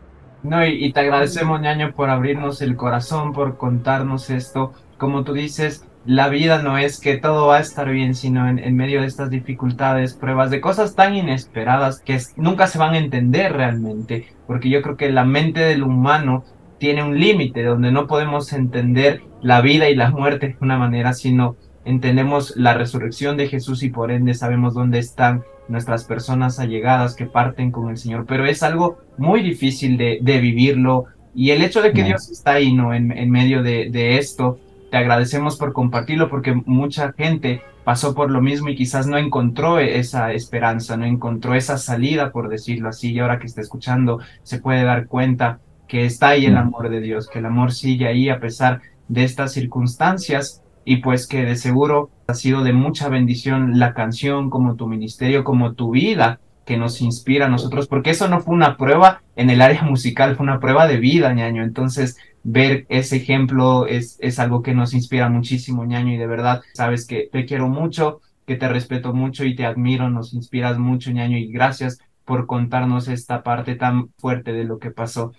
No, 0.43 0.65
y, 0.65 0.85
y 0.85 0.93
te 0.93 1.01
agradecemos, 1.01 1.59
ñaño, 1.59 1.91
por 1.91 2.09
abrirnos 2.09 2.61
el 2.61 2.77
corazón, 2.77 3.33
por 3.33 3.57
contarnos 3.57 4.29
esto. 4.29 4.71
Como 4.97 5.25
tú 5.25 5.33
dices, 5.33 5.85
la 6.05 6.27
vida 6.27 6.61
no 6.61 6.77
es 6.77 6.99
que 6.99 7.17
todo 7.17 7.47
va 7.47 7.57
a 7.57 7.61
estar 7.61 7.89
bien, 7.89 8.13
sino 8.13 8.47
en, 8.47 8.75
medio 8.75 9.01
de 9.01 9.07
estas 9.07 9.29
dificultades, 9.29 10.13
pruebas 10.13 10.51
de 10.51 10.59
cosas 10.59 10.95
tan 10.95 11.15
inesperadas 11.15 11.99
que 11.99 12.19
nunca 12.35 12.67
se 12.67 12.77
van 12.77 12.93
a 12.93 12.97
entender 12.97 13.53
realmente, 13.53 14.27
porque 14.45 14.69
yo 14.69 14.81
creo 14.81 14.97
que 14.97 15.11
la 15.11 15.23
mente 15.23 15.61
del 15.61 15.83
humano 15.83 16.43
tiene 16.77 17.03
un 17.03 17.17
límite 17.17 17.63
donde 17.63 17.91
no 17.91 18.07
podemos 18.07 18.51
entender 18.51 19.21
la 19.41 19.61
vida 19.61 19.89
y 19.89 19.95
la 19.95 20.11
muerte 20.11 20.49
de 20.49 20.57
una 20.59 20.77
manera, 20.77 21.13
sino 21.13 21.55
entendemos 21.85 22.55
la 22.57 22.73
resurrección 22.73 23.37
de 23.37 23.47
Jesús 23.47 23.83
y 23.83 23.89
por 23.89 24.11
ende 24.11 24.33
sabemos 24.33 24.73
dónde 24.73 24.99
están 24.99 25.43
nuestras 25.69 26.03
personas 26.03 26.59
allegadas 26.59 27.15
que 27.15 27.25
parten 27.25 27.71
con 27.71 27.89
el 27.89 27.97
Señor, 27.97 28.25
pero 28.27 28.45
es 28.45 28.63
algo 28.63 28.97
muy 29.17 29.41
difícil 29.41 29.97
de, 29.97 30.19
vivirlo 30.21 31.05
y 31.33 31.51
el 31.51 31.61
hecho 31.61 31.81
de 31.81 31.93
que 31.93 32.03
Dios 32.03 32.29
está 32.29 32.53
ahí, 32.53 32.73
¿no? 32.73 32.93
En, 32.93 33.11
en 33.11 33.31
medio 33.31 33.63
de, 33.63 33.89
de 33.89 34.17
esto, 34.17 34.59
te 34.93 34.99
agradecemos 34.99 35.57
por 35.57 35.73
compartirlo 35.73 36.29
porque 36.29 36.53
mucha 36.53 37.13
gente 37.13 37.63
pasó 37.83 38.13
por 38.13 38.29
lo 38.29 38.43
mismo 38.43 38.69
y 38.69 38.75
quizás 38.75 39.07
no 39.07 39.17
encontró 39.17 39.79
esa 39.79 40.33
esperanza, 40.33 40.97
no 40.97 41.05
encontró 41.05 41.55
esa 41.55 41.79
salida, 41.79 42.31
por 42.31 42.47
decirlo 42.47 42.89
así, 42.89 43.11
y 43.11 43.17
ahora 43.17 43.39
que 43.39 43.47
está 43.47 43.59
escuchando 43.59 44.19
se 44.43 44.59
puede 44.59 44.83
dar 44.83 45.07
cuenta 45.07 45.59
que 45.87 46.05
está 46.05 46.27
ahí 46.27 46.45
el 46.45 46.57
amor 46.57 46.89
de 46.89 47.01
Dios, 47.01 47.27
que 47.27 47.39
el 47.39 47.47
amor 47.47 47.71
sigue 47.71 48.05
ahí 48.05 48.29
a 48.29 48.39
pesar 48.39 48.81
de 49.07 49.23
estas 49.23 49.51
circunstancias 49.53 50.61
y 50.85 50.97
pues 50.97 51.25
que 51.25 51.43
de 51.43 51.55
seguro 51.55 52.11
ha 52.27 52.35
sido 52.35 52.63
de 52.63 52.73
mucha 52.73 53.09
bendición 53.09 53.79
la 53.79 53.95
canción 53.95 54.51
como 54.51 54.75
tu 54.75 54.85
ministerio, 54.85 55.43
como 55.43 55.73
tu 55.73 55.89
vida 55.89 56.39
que 56.65 56.77
nos 56.77 57.01
inspira 57.01 57.47
a 57.47 57.49
nosotros, 57.49 57.87
porque 57.87 58.11
eso 58.11 58.27
no 58.27 58.41
fue 58.41 58.53
una 58.53 58.77
prueba 58.77 59.23
en 59.35 59.49
el 59.49 59.63
área 59.63 59.81
musical, 59.89 60.35
fue 60.35 60.43
una 60.43 60.59
prueba 60.59 60.87
de 60.87 60.97
vida, 60.97 61.33
ñaño. 61.33 61.63
Entonces, 61.63 62.17
ver 62.43 62.85
ese 62.89 63.17
ejemplo 63.17 63.87
es, 63.87 64.17
es 64.19 64.39
algo 64.39 64.61
que 64.61 64.73
nos 64.73 64.93
inspira 64.93 65.29
muchísimo, 65.29 65.85
ñaño, 65.85 66.13
y 66.13 66.17
de 66.17 66.27
verdad, 66.27 66.61
sabes 66.73 67.07
que 67.07 67.29
te 67.31 67.45
quiero 67.45 67.69
mucho, 67.69 68.21
que 68.45 68.55
te 68.55 68.67
respeto 68.67 69.13
mucho 69.13 69.45
y 69.45 69.55
te 69.55 69.65
admiro, 69.65 70.09
nos 70.09 70.33
inspiras 70.33 70.77
mucho, 70.77 71.11
ñaño, 71.11 71.37
y 71.37 71.51
gracias 71.51 71.99
por 72.25 72.45
contarnos 72.45 73.07
esta 73.07 73.43
parte 73.43 73.75
tan 73.75 74.09
fuerte 74.17 74.53
de 74.53 74.63
lo 74.63 74.79
que 74.79 74.91
pasó. 74.91 75.33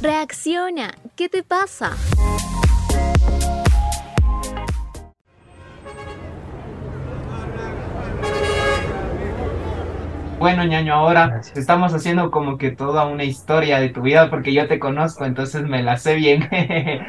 Reacciona, 0.00 0.94
¿qué 1.16 1.30
te 1.30 1.42
pasa? 1.42 1.96
Bueno, 10.44 10.62
ñaño, 10.66 10.92
ahora 10.92 11.40
estamos 11.56 11.94
haciendo 11.94 12.30
como 12.30 12.58
que 12.58 12.70
toda 12.70 13.06
una 13.06 13.24
historia 13.24 13.80
de 13.80 13.88
tu 13.88 14.02
vida 14.02 14.28
porque 14.28 14.52
yo 14.52 14.68
te 14.68 14.78
conozco, 14.78 15.24
entonces 15.24 15.62
me 15.62 15.82
la 15.82 15.96
sé 15.96 16.16
bien. 16.16 16.48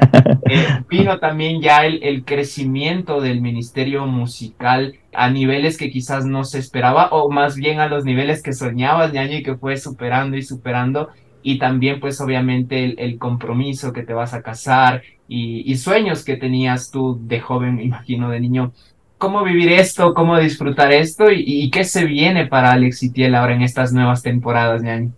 Eh, 0.48 0.64
vino 0.88 1.18
también 1.18 1.60
ya 1.60 1.88
el, 1.88 2.04
el, 2.04 2.24
crecimiento 2.24 3.20
del 3.20 3.42
ministerio 3.42 4.06
musical 4.06 4.94
a 5.12 5.32
niveles 5.32 5.76
que 5.76 5.90
quizás 5.90 6.24
no 6.24 6.44
se 6.44 6.60
esperaba, 6.60 7.10
o 7.10 7.32
más 7.32 7.56
bien 7.56 7.80
a 7.80 7.88
los 7.88 8.06
niveles 8.06 8.44
que 8.44 8.54
soñabas, 8.54 9.12
ñaño, 9.12 9.38
y 9.38 9.44
que 9.44 9.56
fue 9.56 9.76
superando 9.76 10.38
y 10.38 10.44
superando. 10.44 11.10
Y 11.42 11.58
también, 11.58 12.00
pues, 12.00 12.22
obviamente, 12.22 12.84
el, 12.86 12.96
el 13.00 13.18
compromiso 13.18 13.92
que 13.92 14.04
te 14.04 14.14
vas 14.14 14.36
a 14.36 14.44
casar 14.44 15.02
y, 15.28 15.64
y 15.70 15.78
sueños 15.78 16.24
que 16.24 16.38
tenías 16.38 16.92
tú 16.92 17.20
de 17.24 17.40
joven, 17.40 17.78
me 17.78 17.84
imagino, 17.84 18.30
de 18.30 18.40
niño 18.40 18.72
cómo 19.18 19.44
vivir 19.44 19.72
esto, 19.72 20.14
cómo 20.14 20.38
disfrutar 20.38 20.92
esto 20.92 21.26
y, 21.32 21.70
qué 21.72 21.84
se 21.84 22.06
viene 22.06 22.48
para 22.48 22.72
Alex 22.72 23.04
y 23.04 23.12
Tiel 23.12 23.36
ahora 23.36 23.56
en 23.56 23.62
estas 23.62 23.94
nuevas 23.94 24.22
temporadas, 24.22 24.84
ñaño. 24.84 25.12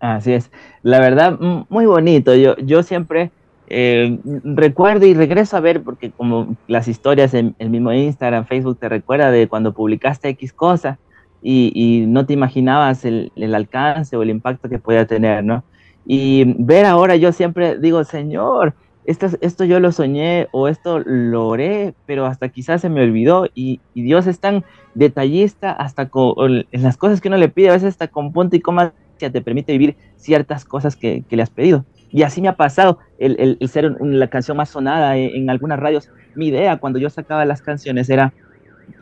Así 0.00 0.32
es, 0.32 0.50
la 0.82 1.00
verdad, 1.00 1.38
muy 1.68 1.86
bonito. 1.86 2.34
Yo, 2.34 2.56
yo 2.58 2.82
siempre 2.82 3.30
eh, 3.68 4.18
recuerdo 4.44 5.06
y 5.06 5.14
regreso 5.14 5.56
a 5.56 5.60
ver, 5.60 5.82
porque 5.82 6.10
como 6.10 6.56
las 6.66 6.88
historias 6.88 7.32
en 7.34 7.54
el 7.58 7.70
mismo 7.70 7.92
Instagram, 7.92 8.44
Facebook 8.44 8.78
te 8.78 8.88
recuerda 8.88 9.30
de 9.30 9.48
cuando 9.48 9.72
publicaste 9.72 10.28
X 10.30 10.52
cosa 10.52 10.98
y, 11.42 12.04
no 12.08 12.24
te 12.24 12.32
imaginabas 12.32 13.04
el, 13.04 13.30
el, 13.36 13.54
alcance 13.54 14.16
o 14.16 14.22
el 14.22 14.30
impacto 14.30 14.68
que 14.68 14.78
podía 14.78 15.06
tener, 15.06 15.44
¿no? 15.44 15.62
Y 16.06 16.54
ver 16.58 16.86
ahora, 16.86 17.16
yo 17.16 17.32
siempre 17.32 17.78
digo, 17.78 18.04
Señor, 18.04 18.74
esto, 19.04 19.28
esto 19.40 19.64
yo 19.64 19.80
lo 19.80 19.92
soñé 19.92 20.48
o 20.52 20.68
esto 20.68 21.00
lo 21.00 21.48
oré, 21.48 21.94
pero 22.06 22.26
hasta 22.26 22.48
quizás 22.48 22.80
se 22.80 22.88
me 22.88 23.02
olvidó 23.02 23.46
y, 23.54 23.80
Dios 23.94 24.26
es 24.26 24.40
tan 24.40 24.64
detallista 24.94 25.72
hasta 25.72 26.08
con 26.08 26.34
en 26.70 26.82
las 26.82 26.96
cosas 26.96 27.20
que 27.20 27.28
uno 27.28 27.36
le 27.36 27.48
pide, 27.48 27.70
a 27.70 27.72
veces 27.72 27.88
hasta 27.88 28.08
con 28.08 28.32
punto 28.32 28.56
y 28.56 28.60
coma 28.60 28.92
te 29.30 29.40
permite 29.40 29.72
vivir 29.72 29.96
ciertas 30.16 30.64
cosas 30.64 30.96
que, 30.96 31.24
le 31.28 31.42
has 31.42 31.50
pedido. 31.50 31.84
Y 32.10 32.22
así 32.22 32.40
me 32.40 32.48
ha 32.48 32.56
pasado 32.56 32.98
el, 33.18 33.58
ser 33.68 33.96
la 34.00 34.28
canción 34.28 34.56
más 34.56 34.70
sonada 34.70 35.16
en, 35.16 35.50
algunas 35.50 35.78
radios. 35.78 36.10
Mi 36.34 36.48
idea 36.48 36.76
cuando 36.78 36.98
yo 36.98 37.10
sacaba 37.10 37.44
las 37.44 37.62
canciones 37.62 38.08
era 38.08 38.32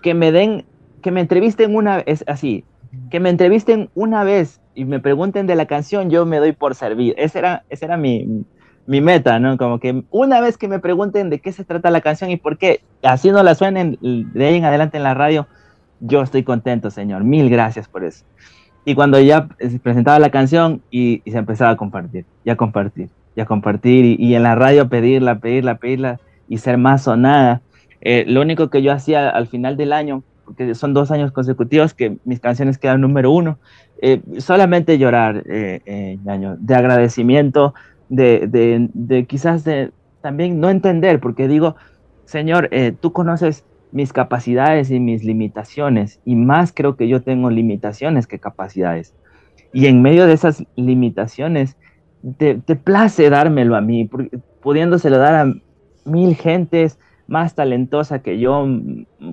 que 0.03 0.15
me 0.15 0.33
den, 0.33 0.65
que 1.03 1.11
me 1.11 1.21
entrevisten 1.21 1.75
una 1.75 2.03
vez, 2.03 2.25
así, 2.27 2.65
que 3.11 3.21
me 3.21 3.31
entrevisten 3.31 3.91
una 3.95 4.25
vez 4.25 4.61
y 4.75 4.85
me 4.85 5.01
pregunten 5.01 5.47
de 5.47 5.57
la 5.57 5.67
canción, 5.67 6.11
yo 6.11 6.25
me 6.25 6.39
doy 6.39 6.53
por 6.53 6.75
servir. 6.75 7.15
Ese 7.19 7.39
era, 7.39 7.65
ese 7.69 7.85
era 7.85 7.97
mi, 7.97 8.45
mi 8.87 9.01
meta, 9.01 9.39
¿no? 9.39 9.57
Como 9.57 9.79
que 9.79 10.05
una 10.11 10.41
vez 10.41 10.59
que 10.59 10.69
me 10.69 10.79
pregunten 10.79 11.31
de 11.31 11.41
qué 11.41 11.53
se 11.53 11.65
trata 11.65 11.91
la 11.91 12.01
canción 12.01 12.31
y 12.31 12.37
por 12.37 12.59
qué 12.59 12.81
así 13.03 13.31
no 13.31 13.43
la 13.43 13.55
suenen 13.55 13.99
de 14.01 14.47
ahí 14.47 14.57
en 14.57 14.65
adelante 14.65 14.97
en 14.97 15.05
la 15.05 15.15
radio, 15.15 15.47
yo 16.01 16.23
estoy 16.23 16.43
contento, 16.43 16.91
señor. 16.91 17.25
Mil 17.25 17.49
gracias 17.49 17.89
por 17.89 18.05
eso. 18.05 18.25
Y 18.85 18.95
cuando 18.95 19.21
ya 19.21 19.49
se 19.59 19.79
presentaba 19.79 20.19
la 20.19 20.31
canción 20.31 20.83
y, 20.91 21.23
se 21.25 21.39
empezaba 21.39 21.71
a 21.71 21.77
compartir, 21.77 22.25
ya 22.45 22.57
compartir, 22.57 23.09
ya 23.37 23.47
compartir, 23.47 24.21
y, 24.21 24.35
en 24.35 24.43
la 24.43 24.57
radio 24.57 24.89
pedirla, 24.89 25.39
pedirla, 25.39 25.77
pedirla 25.77 26.21
y 26.49 26.59
ser 26.59 26.79
más 26.79 27.05
sonada. 27.05 27.63
Eh, 28.01 28.25
lo 28.27 28.41
único 28.41 28.69
que 28.69 28.83
yo 28.83 28.93
hacía 28.93 29.31
al 29.31 29.47
final 29.47 29.77
del 29.77 29.93
año, 29.93 30.25
porque 30.45 30.75
son 30.75 30.93
dos 30.93 31.13
años 31.13 31.31
consecutivos 31.31 31.95
que 31.95 32.17
mis 32.25 32.41
canciones 32.41 32.79
quedan 32.79 33.01
número 33.01 33.31
uno, 33.31 33.59
eh, 34.01 34.21
solamente 34.39 34.99
llorar, 34.99 35.45
eh, 35.47 36.19
año 36.27 36.57
de 36.59 36.75
agradecimiento, 36.75 37.75
de, 38.13 38.91
de, 38.93 39.25
quizás 39.25 39.65
de 39.65 39.91
también 40.21 40.61
no 40.61 40.69
entender, 40.69 41.19
porque 41.19 41.49
digo, 41.49 41.77
Señor, 42.27 42.69
eh, 42.71 42.93
tú 42.99 43.13
conoces 43.13 43.65
mis 43.91 44.13
capacidades 44.13 44.91
y 44.91 45.01
mis 45.01 45.25
limitaciones, 45.25 46.21
y 46.25 46.37
más 46.37 46.73
creo 46.73 46.97
que 46.97 47.09
yo 47.09 47.23
tengo 47.23 47.51
limitaciones 47.51 48.27
que 48.27 48.39
capacidades. 48.39 49.15
Y 49.73 49.87
en 49.87 50.03
medio 50.03 50.27
de 50.27 50.35
esas 50.35 50.65
limitaciones, 50.77 51.77
te, 52.39 52.55
te 52.57 52.77
place 52.77 53.31
dármelo 53.31 53.77
a 53.77 53.81
mí, 53.81 54.09
pudiéndoselo 54.61 55.19
dar 55.19 55.35
a 55.35 55.55
mil 56.05 56.37
gentes 56.37 56.99
más 57.27 57.55
talentosa 57.55 58.23
que 58.23 58.39
yo, 58.39 58.67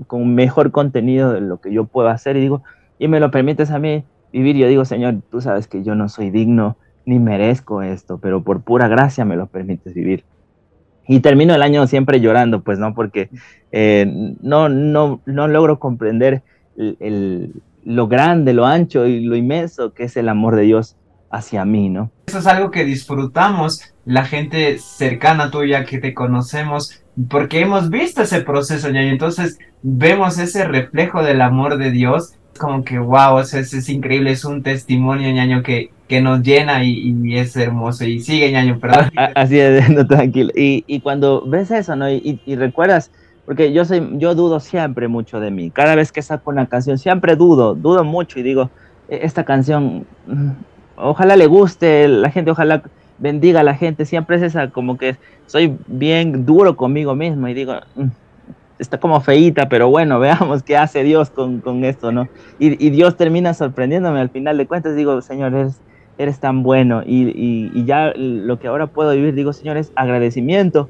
con 0.07 0.35
mejor 0.35 0.71
contenido 0.71 1.33
de 1.33 1.41
lo 1.41 1.59
que 1.59 1.73
yo 1.73 1.85
puedo 1.85 2.07
hacer, 2.07 2.37
y 2.37 2.41
digo, 2.41 2.63
y 2.97 3.09
me 3.09 3.19
lo 3.19 3.29
permites 3.29 3.71
a 3.71 3.79
mí 3.79 4.05
vivir, 4.31 4.55
yo 4.55 4.67
digo, 4.67 4.85
Señor, 4.85 5.21
tú 5.29 5.41
sabes 5.41 5.67
que 5.67 5.83
yo 5.83 5.95
no 5.95 6.07
soy 6.07 6.29
digno 6.29 6.77
ni 7.09 7.17
merezco 7.17 7.81
esto, 7.81 8.19
pero 8.19 8.43
por 8.43 8.61
pura 8.61 8.87
gracia 8.87 9.25
me 9.25 9.35
lo 9.35 9.47
permites 9.47 9.95
vivir. 9.95 10.23
Y 11.07 11.21
termino 11.21 11.55
el 11.55 11.63
año 11.63 11.87
siempre 11.87 12.21
llorando, 12.21 12.61
pues, 12.61 12.77
¿no? 12.77 12.93
Porque 12.93 13.31
eh, 13.71 14.05
no, 14.41 14.69
no, 14.69 15.19
no 15.25 15.47
logro 15.47 15.79
comprender 15.79 16.43
el, 16.77 17.51
lo 17.83 18.07
grande, 18.07 18.53
lo 18.53 18.67
ancho 18.67 19.07
y 19.07 19.21
lo 19.21 19.35
inmenso 19.35 19.91
que 19.95 20.03
es 20.03 20.17
el 20.17 20.29
amor 20.29 20.55
de 20.55 20.61
Dios 20.61 20.97
hacia 21.31 21.65
mí, 21.65 21.89
¿no? 21.89 22.11
Eso 22.27 22.37
es 22.37 22.45
algo 22.45 22.69
que 22.69 22.85
disfrutamos, 22.85 23.81
la 24.05 24.25
gente 24.25 24.77
cercana 24.77 25.49
tuya 25.49 25.85
que 25.85 25.97
te 25.97 26.13
conocemos, 26.13 27.03
porque 27.27 27.61
hemos 27.61 27.89
visto 27.89 28.21
ese 28.21 28.41
proceso, 28.41 28.87
y 28.91 28.97
entonces 28.97 29.57
vemos 29.81 30.37
ese 30.37 30.63
reflejo 30.63 31.23
del 31.23 31.41
amor 31.41 31.79
de 31.79 31.89
Dios, 31.89 32.35
como 32.59 32.83
que 32.83 32.99
wow, 32.99 33.39
es, 33.39 33.55
es 33.55 33.89
increíble, 33.89 34.29
es 34.29 34.45
un 34.45 34.61
testimonio, 34.61 35.31
ñaño, 35.31 35.63
que, 35.63 35.89
que 36.09 36.21
nos 36.21 36.41
llena 36.41 36.83
y, 36.83 37.37
es 37.37 37.55
hermoso. 37.55 38.03
Y 38.03 38.19
sigue, 38.19 38.51
ñaño, 38.51 38.79
perdón. 38.79 39.11
Así 39.35 39.59
es, 39.59 39.89
no, 39.91 40.05
tranquilo. 40.05 40.51
Y, 40.55 40.83
y, 40.87 40.99
cuando 41.01 41.43
ves 41.45 41.69
eso, 41.69 41.95
¿no? 41.95 42.09
Y, 42.09 42.41
y, 42.45 42.55
recuerdas, 42.55 43.11
porque 43.45 43.71
yo 43.71 43.85
soy, 43.85 44.05
yo 44.13 44.33
dudo 44.33 44.59
siempre 44.59 45.07
mucho 45.07 45.39
de 45.39 45.51
mí. 45.51 45.69
Cada 45.69 45.95
vez 45.95 46.11
que 46.11 46.23
saco 46.23 46.49
una 46.49 46.65
canción, 46.65 46.97
siempre 46.97 47.35
dudo, 47.35 47.75
dudo 47.75 48.03
mucho 48.03 48.39
y 48.39 48.43
digo, 48.43 48.71
e, 49.07 49.19
esta 49.21 49.45
canción, 49.45 50.07
mm, 50.25 50.49
ojalá 50.97 51.35
le 51.37 51.45
guste, 51.45 52.07
la 52.07 52.31
gente, 52.31 52.51
ojalá 52.51 52.81
bendiga 53.19 53.59
a 53.59 53.63
la 53.63 53.75
gente. 53.75 54.05
Siempre 54.05 54.37
es 54.37 54.41
esa, 54.41 54.71
como 54.71 54.97
que 54.97 55.15
soy 55.45 55.77
bien 55.85 56.43
duro 56.43 56.75
conmigo 56.75 57.15
mismo 57.15 57.47
y 57.47 57.53
digo, 57.53 57.75
mm, 57.95 58.07
está 58.79 58.99
como 58.99 59.21
feíta, 59.21 59.69
pero 59.69 59.89
bueno, 59.89 60.19
veamos 60.19 60.63
qué 60.63 60.75
hace 60.75 61.03
Dios 61.03 61.29
con, 61.29 61.59
con 61.59 61.85
esto, 61.85 62.11
¿no? 62.11 62.27
Y, 62.57 62.83
y, 62.83 62.89
Dios 62.89 63.15
termina 63.15 63.53
sorprendiéndome 63.53 64.19
al 64.19 64.31
final 64.31 64.57
de 64.57 64.65
cuentas, 64.65 64.95
digo, 64.95 65.21
Señor, 65.21 65.53
eres, 65.53 65.79
eres 66.19 66.39
tan 66.39 66.61
bueno 66.63 67.01
y, 67.05 67.83
ya 67.85 68.13
lo 68.15 68.59
que 68.59 68.67
ahora 68.67 68.87
puedo 68.87 69.11
vivir, 69.13 69.33
digo, 69.33 69.53
Señor, 69.53 69.77
es 69.77 69.91
agradecimiento. 69.95 70.89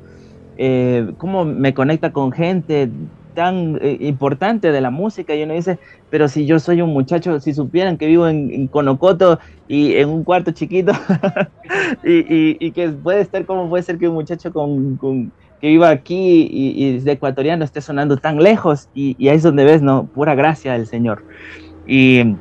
Eh, 0.57 1.13
cómo 1.17 1.45
me 1.45 1.73
conecta 1.73 2.11
con 2.11 2.33
gente 2.33 2.89
tan 3.35 3.77
eh, 3.81 3.97
importante 4.01 4.71
de 4.71 4.81
la 4.81 4.89
música 4.89 5.35
y 5.35 5.43
uno 5.43 5.53
dice, 5.53 5.79
pero 6.09 6.27
si 6.27 6.45
yo 6.45 6.59
soy 6.59 6.81
un 6.81 6.89
muchacho, 6.89 7.39
si 7.39 7.53
supieran 7.53 7.97
que 7.97 8.07
vivo 8.07 8.27
en, 8.27 8.67
Conocoto 8.67 9.39
y 9.67 9.93
en 9.93 10.09
un 10.09 10.23
cuarto 10.23 10.51
chiquito 10.51 10.91
y, 12.03 12.71
que 12.71 12.89
puede 12.89 13.21
estar, 13.21 13.45
¿cómo 13.45 13.69
puede 13.69 13.83
ser 13.83 13.99
que 13.99 14.09
un 14.09 14.15
muchacho 14.15 14.51
con, 14.51 15.31
que 15.61 15.67
viva 15.67 15.89
aquí 15.89 16.49
y, 16.51 16.85
y, 16.85 16.99
de 16.99 17.11
ecuatoriano 17.11 17.63
esté 17.63 17.81
sonando 17.81 18.17
tan 18.17 18.41
lejos? 18.43 18.89
Y, 18.95 19.15
ahí 19.27 19.37
es 19.37 19.43
donde 19.43 19.63
ves, 19.63 19.83
¿no? 19.83 20.07
Pura 20.07 20.33
gracia 20.33 20.73
del 20.73 20.87
Señor. 20.87 21.23
Y 21.87 22.35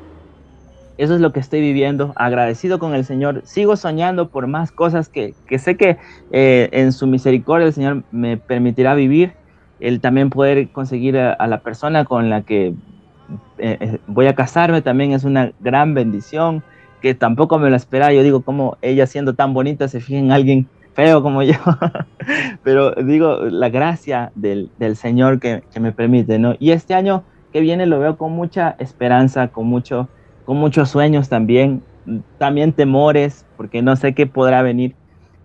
eso 0.98 1.14
es 1.14 1.20
lo 1.20 1.32
que 1.32 1.40
estoy 1.40 1.60
viviendo, 1.60 2.12
agradecido 2.16 2.78
con 2.78 2.94
el 2.94 3.04
Señor. 3.04 3.42
Sigo 3.44 3.76
soñando 3.76 4.28
por 4.28 4.48
más 4.48 4.72
cosas 4.72 5.08
que, 5.08 5.32
sé 5.58 5.76
que 5.76 5.96
eh, 6.32 6.68
en 6.72 6.92
su 6.92 7.06
misericordia 7.06 7.68
el 7.68 7.72
Señor 7.72 8.02
me 8.10 8.36
permitirá 8.36 8.94
vivir. 8.94 9.32
El 9.78 10.00
también 10.00 10.28
poder 10.28 10.70
conseguir 10.70 11.16
a, 11.16 11.46
la 11.46 11.60
persona 11.60 12.04
con 12.04 12.28
la 12.28 12.42
que 12.42 12.74
eh, 13.58 13.76
eh, 13.80 13.98
voy 14.08 14.26
a 14.26 14.34
casarme 14.34 14.82
también 14.82 15.12
es 15.12 15.22
una 15.22 15.52
gran 15.60 15.94
bendición 15.94 16.64
que 17.00 17.14
tampoco 17.14 17.60
me 17.60 17.70
lo 17.70 17.76
esperaba. 17.76 18.12
Yo 18.12 18.24
digo, 18.24 18.42
como 18.42 18.76
ella 18.82 19.06
siendo 19.06 19.34
tan 19.34 19.54
bonita 19.54 19.86
se 19.86 20.00
fija 20.00 20.18
en 20.18 20.32
alguien 20.32 20.68
feo 20.94 21.22
como 21.22 21.44
yo, 21.44 21.54
pero 22.64 22.90
digo, 22.90 23.36
la 23.44 23.68
gracia 23.68 24.32
del, 24.34 24.68
Señor 24.96 25.38
que, 25.38 25.62
me 25.78 25.92
permite, 25.92 26.40
¿no? 26.40 26.56
Y 26.58 26.72
este 26.72 26.94
año 26.94 27.22
que 27.52 27.60
viene 27.60 27.86
lo 27.86 28.00
veo 28.00 28.18
con 28.18 28.32
mucha 28.32 28.74
esperanza, 28.80 29.46
con, 29.46 29.68
mucho, 29.68 30.08
con 30.48 30.56
muchos 30.56 30.88
sueños 30.88 31.28
también, 31.28 31.82
también 32.38 32.72
temores, 32.72 33.44
porque 33.58 33.82
no 33.82 33.96
sé 33.96 34.14
qué 34.14 34.26
podrá 34.26 34.62
venir, 34.62 34.94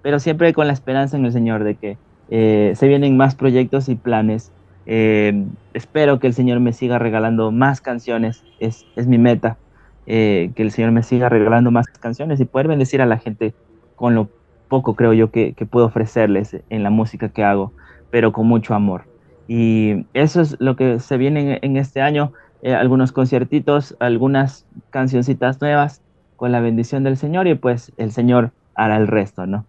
pero 0.02 0.18
siempre 0.18 0.54
con 0.54 0.66
la 0.66 0.72
esperanza 0.72 1.18
en 1.18 1.26
el 1.26 1.34
Señor 1.34 1.66
de 1.66 1.76
que 1.76 1.98
eh, 2.30 2.72
se 2.78 2.88
vienen 2.88 3.18
más 3.18 3.36
proyectos 3.36 3.90
y 3.90 3.96
planes. 3.96 4.54
Eh, 4.86 5.44
espero 5.74 6.22
que 6.22 6.28
el 6.28 6.34
Señor 6.34 6.62
me 6.62 6.72
siga 6.72 7.00
regalando 7.00 7.52
más 7.52 7.82
canciones, 7.82 8.46
es, 8.62 8.86
es 8.96 9.06
mi 9.06 9.18
meta, 9.18 9.58
eh, 10.06 10.52
que 10.56 10.64
el 10.64 10.72
Señor 10.72 10.94
me 10.94 11.04
siga 11.04 11.28
regalando 11.28 11.70
más 11.70 11.88
canciones 11.88 12.40
y 12.40 12.46
poder 12.46 12.70
bendecir 12.70 13.02
a 13.02 13.06
la 13.06 13.18
gente 13.18 13.54
con 13.98 14.16
lo 14.16 14.30
poco 14.70 14.96
creo 14.96 15.12
yo 15.12 15.32
que, 15.32 15.54
puedo 15.70 15.88
ofrecerles 15.88 16.56
en 16.70 16.82
la 16.82 16.92
música 16.92 17.28
que 17.28 17.44
hago, 17.44 17.74
pero 18.10 18.32
con 18.32 18.48
mucho 18.48 18.74
amor. 18.74 19.04
Y 19.50 20.06
eso 20.14 20.40
es 20.40 20.56
lo 20.62 20.78
que 20.78 21.02
se 21.02 21.18
viene 21.18 21.60
en, 21.62 21.76
este 21.76 22.00
año, 22.00 22.32
eh, 22.64 22.74
algunos 22.74 23.12
conciertitos, 23.12 23.96
algunas 24.00 24.66
cancioncitas 24.90 25.60
nuevas 25.60 26.02
con 26.38 26.54
la 26.54 26.62
bendición 26.62 27.04
del 27.04 27.18
Señor 27.18 27.46
y 27.48 27.56
pues 27.56 27.92
el 27.98 28.14
Señor 28.14 28.52
hará 28.74 28.96
el 28.96 29.08
resto, 29.08 29.46
¿no? 29.46 29.66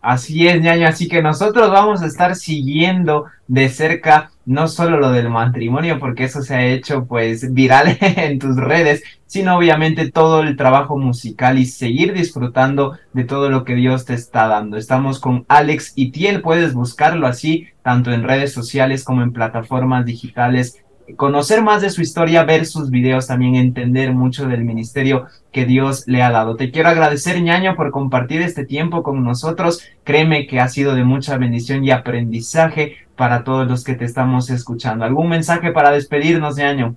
Así 0.00 0.48
es, 0.48 0.60
ñaño, 0.60 0.88
así 0.88 1.06
que 1.06 1.22
nosotros 1.22 1.70
vamos 1.70 2.02
a 2.02 2.06
estar 2.06 2.34
siguiendo 2.34 3.26
de 3.46 3.68
cerca 3.68 4.32
no 4.44 4.66
solo 4.66 4.98
lo 4.98 5.12
del 5.12 5.30
matrimonio, 5.30 6.00
porque 6.00 6.24
eso 6.24 6.42
se 6.42 6.56
ha 6.56 6.66
hecho 6.66 7.04
pues 7.04 7.54
viral 7.54 7.96
en 8.00 8.40
tus 8.40 8.56
redes, 8.56 9.04
sino 9.26 9.56
obviamente 9.56 10.10
todo 10.10 10.42
el 10.42 10.56
trabajo 10.56 10.98
musical 10.98 11.60
y 11.60 11.66
seguir 11.66 12.12
disfrutando 12.12 12.98
de 13.12 13.22
todo 13.22 13.48
lo 13.48 13.62
que 13.64 13.76
Dios 13.76 14.04
te 14.04 14.14
está 14.14 14.48
dando. 14.48 14.76
Estamos 14.76 15.20
con 15.20 15.44
Alex 15.46 15.92
Itiel, 15.94 16.42
puedes 16.42 16.74
buscarlo 16.74 17.28
así, 17.28 17.68
tanto 17.82 18.10
en 18.10 18.24
redes 18.24 18.52
sociales 18.52 19.04
como 19.04 19.22
en 19.22 19.32
plataformas 19.32 20.04
digitales 20.04 20.81
conocer 21.16 21.62
más 21.62 21.82
de 21.82 21.90
su 21.90 22.02
historia, 22.02 22.44
ver 22.44 22.66
sus 22.66 22.90
videos, 22.90 23.26
también 23.26 23.56
entender 23.56 24.12
mucho 24.12 24.46
del 24.46 24.64
ministerio 24.64 25.26
que 25.50 25.66
Dios 25.66 26.06
le 26.06 26.22
ha 26.22 26.30
dado. 26.30 26.56
Te 26.56 26.70
quiero 26.70 26.88
agradecer, 26.88 27.40
ñaño, 27.42 27.76
por 27.76 27.90
compartir 27.90 28.42
este 28.42 28.64
tiempo 28.64 29.02
con 29.02 29.22
nosotros. 29.24 29.82
Créeme 30.04 30.46
que 30.46 30.60
ha 30.60 30.68
sido 30.68 30.94
de 30.94 31.04
mucha 31.04 31.36
bendición 31.36 31.84
y 31.84 31.90
aprendizaje 31.90 32.96
para 33.16 33.44
todos 33.44 33.68
los 33.68 33.84
que 33.84 33.94
te 33.94 34.04
estamos 34.04 34.50
escuchando. 34.50 35.04
¿Algún 35.04 35.28
mensaje 35.28 35.72
para 35.72 35.90
despedirnos, 35.90 36.56
ñaño? 36.56 36.94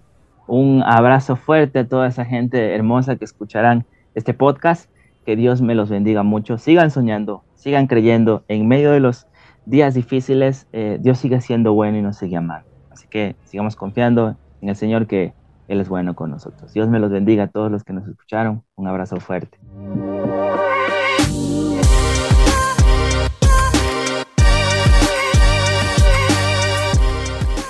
Un 0.47 0.83
abrazo 0.85 1.35
fuerte 1.35 1.79
a 1.79 1.87
toda 1.87 2.07
esa 2.07 2.25
gente 2.25 2.73
hermosa 2.73 3.15
que 3.15 3.25
escucharán 3.25 3.85
este 4.13 4.33
podcast. 4.33 4.89
Que 5.25 5.35
Dios 5.35 5.61
me 5.61 5.73
los 5.73 5.89
bendiga 5.89 6.21
mucho. 6.21 6.59
Sigan 6.59 6.91
soñando, 6.91 7.43
sigan 7.55 7.87
creyendo. 7.87 8.43
En 8.47 8.67
medio 8.67 8.91
de 8.91 8.99
los 8.99 9.27
días 9.65 9.95
difíciles, 9.95 10.67
eh, 10.71 10.99
Dios 11.01 11.17
sigue 11.17 11.41
siendo 11.41 11.73
bueno 11.73 11.97
y 11.97 12.03
nos 12.03 12.17
sigue 12.17 12.37
amando 12.37 12.74
que 13.03 13.35
sigamos 13.45 13.75
confiando 13.75 14.35
en 14.61 14.69
el 14.69 14.75
Señor 14.75 15.07
que 15.07 15.33
Él 15.67 15.81
es 15.81 15.89
bueno 15.89 16.15
con 16.15 16.31
nosotros. 16.31 16.73
Dios 16.73 16.87
me 16.89 16.99
los 16.99 17.11
bendiga 17.11 17.43
a 17.43 17.47
todos 17.47 17.71
los 17.71 17.83
que 17.83 17.93
nos 17.93 18.07
escucharon. 18.07 18.63
Un 18.75 18.87
abrazo 18.87 19.19
fuerte. 19.19 19.57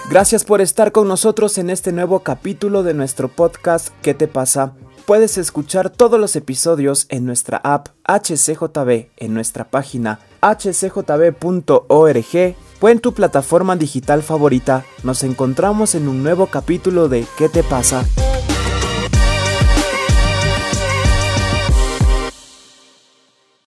Gracias 0.10 0.46
por 0.46 0.62
estar 0.62 0.94
con 0.94 1.10
nosotros 1.10 1.58
en 1.58 1.70
este 1.70 1.92
nuevo 1.92 2.20
capítulo 2.20 2.84
de 2.84 2.94
nuestro 2.94 3.28
podcast 3.28 3.90
¿Qué 4.02 4.14
te 4.14 4.30
pasa? 4.30 4.74
Puedes 5.06 5.38
escuchar 5.38 5.90
todos 5.90 6.20
los 6.20 6.36
episodios 6.36 7.06
en 7.10 7.26
nuestra 7.26 7.58
app 7.58 7.90
HCJB, 8.06 9.10
en 9.18 9.34
nuestra 9.34 9.66
página 9.66 10.20
hcjb.org 10.42 11.76
o 12.80 12.90
en 12.90 13.00
tu 13.00 13.14
plataforma 13.14 13.76
digital 13.76 14.24
favorita. 14.24 14.86
Nos 15.04 15.24
encontramos 15.24 15.96
en 15.96 16.08
un 16.08 16.24
nuevo 16.24 16.48
capítulo 16.48 17.10
de 17.10 17.26
¿Qué 17.38 17.50
te 17.50 17.64
pasa? 17.64 18.06